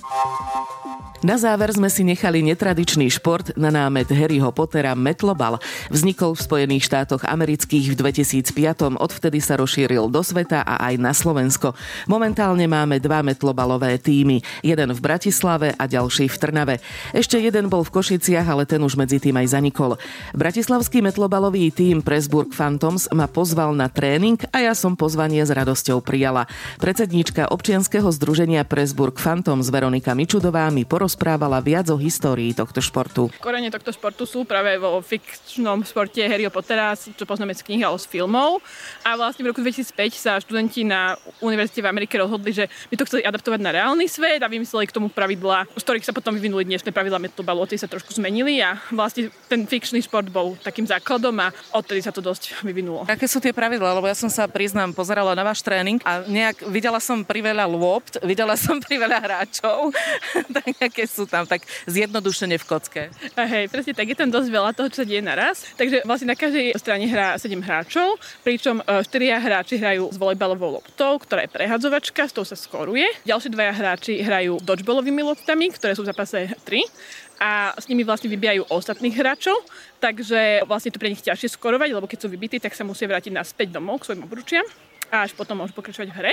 Na 1.24 1.40
záver 1.40 1.72
sme 1.72 1.88
si 1.88 2.04
nechali 2.04 2.44
netradičný 2.44 3.08
šport 3.08 3.56
na 3.56 3.72
námet 3.72 4.04
Harryho 4.12 4.52
Pottera 4.52 4.92
Metlobal. 4.92 5.56
Vznikol 5.88 6.36
v 6.36 6.44
Spojených 6.44 6.84
štátoch 6.84 7.24
amerických 7.24 7.96
v 7.96 8.12
2005. 8.12 9.00
Odvtedy 9.00 9.40
sa 9.40 9.56
rozšíril 9.56 10.12
do 10.12 10.20
sveta 10.20 10.60
a 10.60 10.84
aj 10.84 11.00
na 11.00 11.16
Slovensko. 11.16 11.72
Momentálne 12.12 12.68
máme 12.68 13.00
dva 13.00 13.24
metlobalové 13.24 13.96
týmy. 13.96 14.44
Jeden 14.60 14.92
v 14.92 15.00
Bratislave 15.00 15.72
a 15.72 15.88
ďalší 15.88 16.28
v 16.28 16.36
Trnave. 16.36 16.76
Ešte 17.16 17.40
jeden 17.40 17.72
bol 17.72 17.88
v 17.88 17.94
Košiciach, 17.96 18.44
ale 18.44 18.68
ten 18.68 18.84
už 18.84 18.92
medzi 19.00 19.16
tým 19.16 19.40
aj 19.40 19.48
zanikol. 19.48 19.96
Bratislavský 20.36 21.00
metlobalový 21.00 21.72
tým 21.72 22.04
Presburg 22.04 22.52
Phantoms 22.52 23.08
ma 23.16 23.32
pozval 23.32 23.72
na 23.72 23.88
tréning 23.88 24.36
a 24.52 24.60
ja 24.60 24.76
som 24.76 24.92
pozvanie 24.92 25.40
s 25.40 25.48
radosťou 25.48 26.04
prijala. 26.04 26.44
Predsedníčka 26.84 27.48
občianskeho 27.48 28.12
združenia 28.12 28.68
Presburg 28.68 29.16
Phantoms 29.16 29.72
Veronika 29.72 30.12
Mičudová 30.12 30.68
mi 30.68 30.84
porozprávala 30.84 31.13
porozprávala 31.14 31.62
viac 31.62 31.86
o 31.94 31.96
histórii 31.96 32.50
tohto 32.50 32.82
športu. 32.82 33.30
Korene 33.38 33.70
tohto 33.70 33.94
športu 33.94 34.26
sú 34.26 34.42
práve 34.42 34.74
vo 34.82 34.98
fikčnom 34.98 35.86
športe 35.86 36.18
Harryho 36.26 36.50
Pottera, 36.50 36.90
čo 36.98 37.22
poznáme 37.22 37.54
z 37.54 37.62
knih 37.62 37.86
alebo 37.86 38.02
z 38.02 38.10
filmov. 38.10 38.58
A 39.06 39.14
vlastne 39.14 39.46
v 39.46 39.54
roku 39.54 39.62
2005 39.62 39.94
sa 40.10 40.42
študenti 40.42 40.82
na 40.82 41.14
univerzite 41.38 41.86
v 41.86 41.86
Amerike 41.86 42.18
rozhodli, 42.18 42.50
že 42.50 42.66
by 42.90 42.94
to 42.98 43.06
chceli 43.06 43.22
adaptovať 43.22 43.62
na 43.62 43.70
reálny 43.70 44.10
svet 44.10 44.42
a 44.42 44.50
vymysleli 44.50 44.90
k 44.90 44.96
tomu 44.98 45.06
pravidla, 45.06 45.70
z 45.78 45.82
ktorých 45.86 46.02
sa 46.02 46.10
potom 46.10 46.34
vyvinuli 46.34 46.66
dnešné 46.66 46.90
pravidla 46.90 47.22
metlobalu, 47.22 47.62
sa 47.78 47.86
trošku 47.86 48.10
zmenili 48.10 48.58
a 48.58 48.74
vlastne 48.90 49.30
ten 49.46 49.70
fikčný 49.70 50.02
šport 50.02 50.26
bol 50.26 50.58
takým 50.66 50.86
základom 50.86 51.34
a 51.38 51.54
odtedy 51.70 52.02
sa 52.02 52.10
to 52.10 52.18
dosť 52.18 52.58
vyvinulo. 52.66 53.06
Aké 53.06 53.30
sú 53.30 53.38
tie 53.38 53.54
pravidlá? 53.54 53.94
Lebo 53.94 54.10
ja 54.10 54.18
som 54.18 54.26
sa 54.26 54.50
priznám, 54.50 54.90
pozerala 54.90 55.38
na 55.38 55.46
váš 55.46 55.62
tréning 55.62 56.02
a 56.02 56.26
nejak 56.26 56.66
videla 56.66 56.98
som 56.98 57.22
priveľa 57.22 57.70
lôpt, 57.70 58.18
videla 58.26 58.58
som 58.58 58.82
priveľa 58.82 59.18
hráčov, 59.22 59.94
tak 60.58 60.66
aké 61.04 61.12
sú 61.20 61.28
tam 61.28 61.44
tak 61.44 61.68
zjednodušene 61.84 62.56
v 62.56 62.64
kocke. 62.64 63.02
A 63.36 63.42
hej, 63.44 63.68
presne 63.68 63.92
tak, 63.92 64.08
je 64.08 64.16
tam 64.16 64.32
dosť 64.32 64.48
veľa 64.48 64.72
toho, 64.72 64.88
čo 64.88 65.04
deje 65.04 65.20
naraz. 65.20 65.68
Takže 65.76 66.08
vlastne 66.08 66.32
na 66.32 66.36
každej 66.36 66.72
strane 66.80 67.04
hrá 67.04 67.36
7 67.36 67.52
hráčov, 67.60 68.16
pričom 68.40 68.80
4 68.80 69.04
e, 69.04 69.36
hráči 69.36 69.76
hrajú 69.76 70.08
s 70.08 70.16
volejbalovou 70.16 70.80
loptou, 70.80 71.20
ktorá 71.20 71.44
je 71.44 71.52
prehadzovačka, 71.52 72.24
s 72.24 72.32
tou 72.32 72.48
sa 72.48 72.56
skoruje. 72.56 73.04
Ďalší 73.28 73.52
dvaja 73.52 73.72
hráči 73.76 74.24
hrajú 74.24 74.56
dodgeballovými 74.64 75.20
loptami, 75.20 75.68
ktoré 75.76 75.92
sú 75.92 76.08
v 76.08 76.10
zápase 76.10 76.48
3 76.64 77.44
a 77.44 77.74
s 77.74 77.90
nimi 77.90 78.06
vlastne 78.06 78.30
vybijajú 78.30 78.70
ostatných 78.70 79.18
hráčov, 79.18 79.58
takže 79.98 80.62
vlastne 80.70 80.94
to 80.94 81.02
pre 81.02 81.10
nich 81.10 81.20
ťažšie 81.20 81.58
skorovať, 81.58 81.90
lebo 81.90 82.06
keď 82.06 82.18
sú 82.24 82.28
vybití, 82.30 82.62
tak 82.62 82.78
sa 82.78 82.86
musia 82.86 83.10
vrátiť 83.10 83.34
naspäť 83.34 83.74
domov 83.74 84.00
k 84.00 84.14
svojim 84.14 84.22
obručiam 84.22 84.66
a 85.14 85.22
až 85.22 85.30
potom 85.38 85.62
môžu 85.62 85.70
pokračovať 85.78 86.10
v 86.10 86.16
hre. 86.18 86.32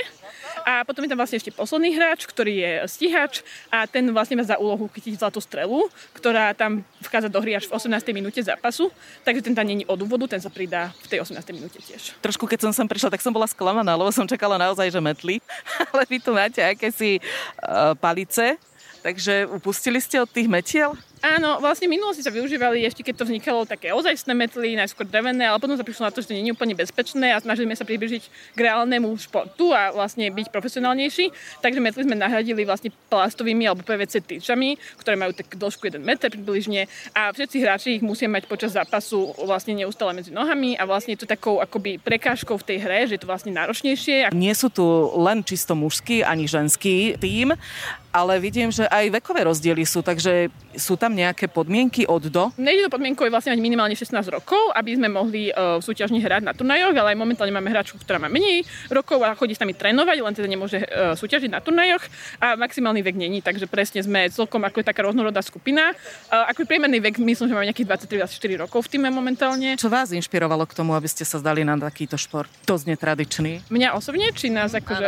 A 0.66 0.82
potom 0.82 1.06
je 1.06 1.10
tam 1.14 1.18
vlastne 1.18 1.38
ešte 1.38 1.54
posledný 1.54 1.94
hráč, 1.94 2.26
ktorý 2.26 2.54
je 2.58 2.72
stíhač 2.90 3.46
a 3.70 3.86
ten 3.86 4.10
vlastne 4.10 4.34
má 4.34 4.42
za 4.42 4.58
úlohu 4.58 4.90
chytiť 4.90 5.22
zlatú 5.22 5.38
strelu, 5.38 5.86
ktorá 6.18 6.50
tam 6.50 6.82
vchádza 6.98 7.30
do 7.30 7.38
hry 7.38 7.54
až 7.54 7.70
v 7.70 7.78
18. 7.78 7.94
minúte 8.10 8.42
zápasu, 8.42 8.90
takže 9.22 9.42
ten 9.46 9.54
tam 9.54 9.66
není 9.66 9.86
od 9.86 9.98
úvodu, 10.02 10.26
ten 10.26 10.42
sa 10.42 10.50
pridá 10.50 10.90
v 11.02 11.06
tej 11.06 11.18
18. 11.22 11.38
minúte 11.54 11.78
tiež. 11.78 12.18
Trošku 12.18 12.50
keď 12.50 12.66
som 12.66 12.72
sem 12.74 12.86
prišla, 12.90 13.14
tak 13.14 13.22
som 13.22 13.30
bola 13.30 13.46
sklamaná, 13.46 13.94
lebo 13.94 14.10
som 14.10 14.26
čakala 14.26 14.58
naozaj, 14.58 14.90
že 14.90 14.98
metli, 14.98 15.38
ale 15.94 16.02
vy 16.10 16.18
tu 16.18 16.34
máte 16.34 16.58
akési 16.58 17.22
uh, 17.22 17.94
palice, 17.98 18.58
takže 19.06 19.46
upustili 19.46 20.02
ste 20.02 20.18
od 20.22 20.30
tých 20.30 20.50
metiel? 20.50 20.94
Áno, 21.22 21.62
vlastne 21.62 21.86
minulosti 21.86 22.18
sa 22.18 22.34
využívali 22.34 22.82
ešte 22.82 23.06
keď 23.06 23.14
to 23.22 23.24
vznikalo 23.30 23.62
také 23.62 23.94
ozajstné 23.94 24.34
metly, 24.34 24.74
najskôr 24.74 25.06
drevené, 25.06 25.46
ale 25.46 25.62
potom 25.62 25.78
sa 25.78 25.86
prišlo 25.86 26.10
na 26.10 26.10
to, 26.10 26.18
že 26.18 26.26
to 26.26 26.34
nie 26.34 26.50
je 26.50 26.50
úplne 26.50 26.74
bezpečné 26.74 27.30
a 27.30 27.38
snažili 27.38 27.70
sme 27.70 27.78
sa 27.78 27.86
približiť 27.86 28.22
k 28.52 28.58
reálnemu 28.58 29.06
športu 29.22 29.70
a 29.70 29.94
vlastne 29.94 30.26
byť 30.34 30.50
profesionálnejší. 30.50 31.30
Takže 31.62 31.78
metly 31.78 32.02
sme 32.10 32.18
nahradili 32.18 32.66
vlastne 32.66 32.90
plastovými 33.06 33.70
alebo 33.70 33.86
PVC 33.86 34.18
tyčami, 34.18 34.74
ktoré 34.98 35.14
majú 35.14 35.30
tak 35.30 35.54
dĺžku 35.54 35.94
1 35.94 36.02
meter 36.02 36.26
približne 36.34 36.90
a 37.14 37.30
všetci 37.30 37.56
hráči 37.62 37.88
ich 37.96 38.02
musia 38.02 38.26
mať 38.26 38.50
počas 38.50 38.74
zápasu 38.74 39.30
vlastne 39.46 39.78
neustále 39.78 40.10
medzi 40.18 40.34
nohami 40.34 40.74
a 40.74 40.82
vlastne 40.90 41.14
je 41.14 41.22
to 41.22 41.30
takou 41.30 41.62
akoby 41.62 42.02
prekážkou 42.02 42.58
v 42.58 42.66
tej 42.66 42.78
hre, 42.82 43.06
že 43.06 43.14
je 43.14 43.22
to 43.22 43.30
vlastne 43.30 43.54
náročnejšie. 43.54 44.34
Nie 44.34 44.58
sú 44.58 44.74
tu 44.74 44.82
len 45.22 45.46
čisto 45.46 45.78
mužský 45.78 46.26
ani 46.26 46.50
ženský 46.50 47.14
tým, 47.22 47.54
ale 48.12 48.36
vidím, 48.36 48.68
že 48.68 48.84
aj 48.92 49.22
vekové 49.24 49.48
rozdiely 49.48 49.88
sú, 49.88 50.04
takže 50.04 50.52
sú 50.76 51.00
tam 51.00 51.11
nejaké 51.12 51.46
podmienky 51.46 52.08
od 52.08 52.24
do? 52.32 52.48
Nejde 52.56 52.88
do 52.88 52.92
podmienkou 52.92 53.28
je 53.28 53.32
vlastne 53.32 53.52
mať 53.52 53.60
minimálne 53.60 53.92
16 53.92 54.16
rokov, 54.32 54.72
aby 54.72 54.96
sme 54.96 55.12
mohli 55.12 55.52
uh, 55.52 55.78
súťažne 55.78 56.18
hrať 56.18 56.42
na 56.42 56.56
turnajoch, 56.56 56.96
ale 56.96 57.14
aj 57.14 57.18
momentálne 57.20 57.52
máme 57.52 57.68
hráčku, 57.68 58.00
ktorá 58.00 58.16
má 58.16 58.32
menej 58.32 58.64
rokov 58.88 59.20
a 59.22 59.36
chodí 59.36 59.52
s 59.52 59.60
nami 59.60 59.76
trénovať, 59.76 60.16
len 60.24 60.34
teda 60.34 60.48
nemôže 60.48 60.80
uh, 60.80 61.12
súťažiť 61.12 61.52
na 61.52 61.60
turnajoch 61.60 62.02
a 62.40 62.56
maximálny 62.56 63.04
vek 63.04 63.16
není, 63.20 63.38
takže 63.44 63.68
presne 63.68 64.00
sme 64.00 64.32
celkom 64.32 64.64
ako 64.64 64.80
taká 64.80 65.04
rôznorodá 65.04 65.44
skupina. 65.44 65.92
Uh, 66.32 66.48
ako 66.48 66.64
priemerný 66.64 66.98
vek, 67.04 67.20
myslím, 67.20 67.52
že 67.52 67.54
máme 67.54 67.68
nejakých 67.68 68.08
23-24 68.08 68.64
rokov 68.64 68.88
v 68.88 68.98
týme 68.98 69.08
momentálne. 69.12 69.76
Čo 69.76 69.92
vás 69.92 70.10
inšpirovalo 70.16 70.64
k 70.64 70.72
tomu, 70.72 70.96
aby 70.96 71.06
ste 71.06 71.28
sa 71.28 71.36
zdali 71.36 71.62
na 71.62 71.76
takýto 71.76 72.16
šport? 72.16 72.48
Dosť 72.64 72.96
netradičný. 72.96 73.68
Mňa 73.68 73.92
osobne, 73.92 74.32
či 74.32 74.48
nás 74.48 74.72
akože... 74.72 75.06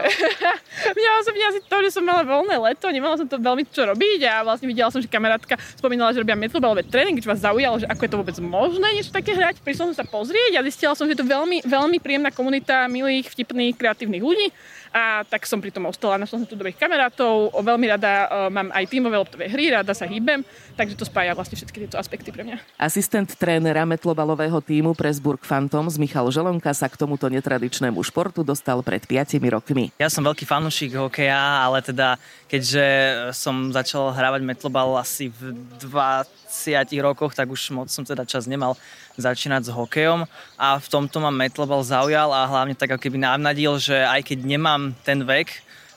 Mňa 0.98 1.10
osobne 1.22 1.44
asi 1.48 1.60
to, 1.64 1.76
že 1.86 1.90
som 1.94 2.04
mala 2.04 2.26
voľné 2.26 2.58
leto, 2.60 2.90
nemala 2.90 3.16
som 3.16 3.24
to 3.24 3.38
veľmi 3.38 3.64
čo 3.70 3.86
robiť 3.86 4.20
a 4.26 4.34
vlastne 4.42 4.66
videla 4.66 4.90
som, 4.90 5.00
že 5.00 5.08
kamarátka 5.08 5.54
spomínala, 5.94 6.10
že 6.10 6.26
robia 6.26 6.34
metlobalové 6.34 6.82
tréning, 6.82 7.22
čo 7.22 7.30
vás 7.30 7.38
zaujalo, 7.38 7.78
že 7.78 7.86
ako 7.86 8.02
je 8.02 8.10
to 8.10 8.18
vôbec 8.18 8.36
možné 8.42 8.98
niečo 8.98 9.14
také 9.14 9.30
hrať. 9.30 9.62
Prišla 9.62 9.94
som 9.94 10.02
sa 10.02 10.02
pozrieť 10.02 10.58
a 10.58 10.66
zistila 10.66 10.98
som, 10.98 11.06
že 11.06 11.14
je 11.14 11.22
to 11.22 11.30
veľmi, 11.30 11.62
veľmi 11.62 12.02
príjemná 12.02 12.34
komunita 12.34 12.90
milých, 12.90 13.30
vtipných, 13.30 13.78
kreatívnych 13.78 14.18
ľudí 14.18 14.50
a 14.94 15.26
tak 15.26 15.42
som 15.42 15.58
pri 15.58 15.74
tom 15.74 15.90
ostala. 15.90 16.14
Našla 16.22 16.38
som 16.38 16.46
tu 16.46 16.54
dobrých 16.54 16.78
kamarátov, 16.78 17.50
veľmi 17.50 17.90
rada 17.90 18.30
uh, 18.30 18.46
mám 18.46 18.70
aj 18.70 18.86
tímové 18.86 19.18
loptové 19.18 19.50
hry, 19.50 19.74
rada 19.74 19.90
sa 19.90 20.06
hýbem, 20.06 20.46
takže 20.78 20.94
to 20.94 21.02
spája 21.02 21.34
vlastne 21.34 21.58
všetky 21.58 21.82
tieto 21.82 21.98
aspekty 21.98 22.30
pre 22.30 22.46
mňa. 22.46 22.62
Asistent 22.78 23.34
trénera 23.34 23.82
metlobalového 23.82 24.62
týmu 24.62 24.94
Presburg 24.94 25.42
Phantoms 25.42 25.98
Michal 25.98 26.30
Želonka 26.30 26.70
sa 26.70 26.86
k 26.86 26.94
tomuto 26.94 27.26
netradičnému 27.26 27.98
športu 28.06 28.46
dostal 28.46 28.86
pred 28.86 29.02
5 29.02 29.34
rokmi. 29.50 29.90
Ja 29.98 30.06
som 30.06 30.22
veľký 30.22 30.46
fanúšik 30.46 30.94
hokeja, 30.94 31.66
ale 31.66 31.82
teda 31.82 32.14
keďže 32.46 32.86
som 33.34 33.74
začal 33.74 34.14
hrávať 34.14 34.46
metlobal 34.46 34.94
asi 34.94 35.26
v 35.26 35.58
20 35.82 36.86
rokoch, 37.02 37.34
tak 37.34 37.50
už 37.50 37.74
moc 37.74 37.90
som 37.90 38.06
teda 38.06 38.22
čas 38.22 38.46
nemal 38.46 38.78
začínať 39.16 39.70
s 39.70 39.74
hokejom 39.74 40.26
a 40.58 40.68
v 40.78 40.86
tomto 40.90 41.22
ma 41.22 41.30
metlobal 41.30 41.86
zaujal 41.86 42.34
a 42.34 42.50
hlavne 42.50 42.74
tak 42.74 42.94
ako 42.94 43.02
keby 43.02 43.22
navnadil, 43.22 43.78
že 43.78 43.94
aj 43.94 44.26
keď 44.26 44.38
nemám 44.42 44.83
ten 45.06 45.24
vek, 45.24 45.48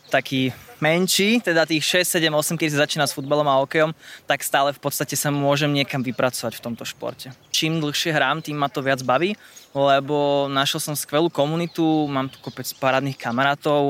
taký 0.08 0.56
menší, 0.80 1.42
teda 1.42 1.66
tých 1.66 1.84
6, 2.06 2.22
7, 2.22 2.32
8, 2.32 2.56
keď 2.56 2.68
sa 2.72 2.84
začína 2.86 3.06
s 3.10 3.16
futbalom 3.18 3.50
a 3.50 3.60
hokejom, 3.60 3.92
tak 4.30 4.46
stále 4.46 4.72
v 4.72 4.80
podstate 4.80 5.18
sa 5.18 5.34
môžem 5.34 5.74
niekam 5.74 6.06
vypracovať 6.06 6.54
v 6.56 6.64
tomto 6.64 6.86
športe. 6.86 7.34
Čím 7.50 7.82
dlhšie 7.82 8.14
hrám, 8.14 8.46
tým 8.46 8.56
ma 8.56 8.70
to 8.70 8.86
viac 8.86 9.02
baví, 9.02 9.34
lebo 9.74 10.48
našiel 10.48 10.80
som 10.80 10.96
skvelú 10.96 11.34
komunitu, 11.34 12.06
mám 12.08 12.30
tu 12.30 12.38
kopec 12.40 12.70
parádnych 12.78 13.18
kamarátov, 13.18 13.82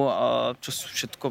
čo 0.63 0.69
sú 0.71 0.87
všetko 0.89 1.25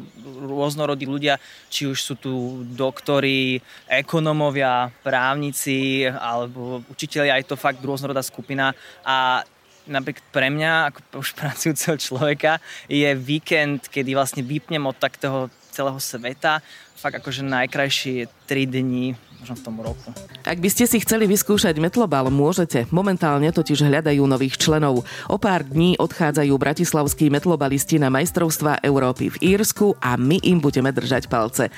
rôznorodí 0.45 1.09
ľudia, 1.09 1.41
či 1.73 1.89
už 1.89 1.97
sú 1.97 2.13
tu 2.15 2.63
doktori, 2.77 3.59
ekonomovia, 3.89 4.93
právnici 5.01 6.05
alebo 6.05 6.85
učiteľi, 6.93 7.33
aj 7.33 7.43
to 7.49 7.55
fakt 7.57 7.81
rôznorodá 7.81 8.21
skupina 8.21 8.77
a 9.01 9.41
napríklad 9.87 10.27
pre 10.29 10.47
mňa, 10.51 10.71
ako 10.91 10.99
už 11.23 11.29
pracujúceho 11.33 11.97
človeka, 11.97 12.59
je 12.91 13.07
víkend, 13.15 13.87
kedy 13.87 14.13
vlastne 14.13 14.43
vypnem 14.43 14.83
od 14.85 14.95
takého 14.95 15.49
celého 15.71 15.99
sveta. 15.99 16.61
Fakt 16.97 17.21
akože 17.21 17.45
najkrajšie 17.45 18.25
3 18.49 18.65
dní 18.81 19.13
možno 19.41 19.55
v 19.55 19.63
tom 19.63 19.75
roku. 19.79 20.09
Ak 20.43 20.57
by 20.59 20.69
ste 20.71 20.89
si 20.89 20.97
chceli 21.03 21.29
vyskúšať 21.29 21.77
metlobal, 21.77 22.27
môžete. 22.33 22.89
Momentálne 22.89 23.51
totiž 23.53 23.85
hľadajú 23.85 24.23
nových 24.25 24.57
členov. 24.57 25.05
O 25.29 25.37
pár 25.37 25.63
dní 25.63 25.95
odchádzajú 25.99 26.53
bratislavskí 26.57 27.29
metlobalisti 27.29 28.01
na 28.01 28.09
majstrovstvá 28.09 28.81
Európy 28.81 29.31
v 29.35 29.57
Írsku 29.57 29.95
a 30.01 30.17
my 30.17 30.41
im 30.41 30.57
budeme 30.57 30.89
držať 30.89 31.29
palce. 31.29 31.69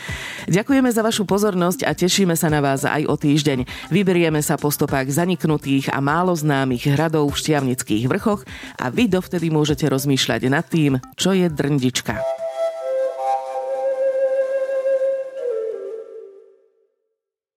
Ďakujeme 0.48 0.90
za 0.90 1.02
vašu 1.04 1.28
pozornosť 1.28 1.86
a 1.86 1.92
tešíme 1.94 2.34
sa 2.34 2.48
na 2.48 2.64
vás 2.64 2.88
aj 2.88 3.06
o 3.06 3.16
týždeň. 3.20 3.92
Vyberieme 3.92 4.40
sa 4.40 4.56
po 4.56 4.72
stopách 4.72 5.12
zaniknutých 5.12 5.92
a 5.92 6.00
málo 6.00 6.32
známych 6.34 6.88
hradov 6.90 7.36
v 7.36 7.40
Štiavnických 7.44 8.08
vrchoch 8.08 8.48
a 8.80 8.88
vy 8.88 9.12
dovtedy 9.12 9.52
môžete 9.52 9.86
rozmýšľať 9.90 10.42
nad 10.48 10.66
tým, 10.66 11.02
čo 11.20 11.36
je 11.36 11.52
drndička. 11.52 12.39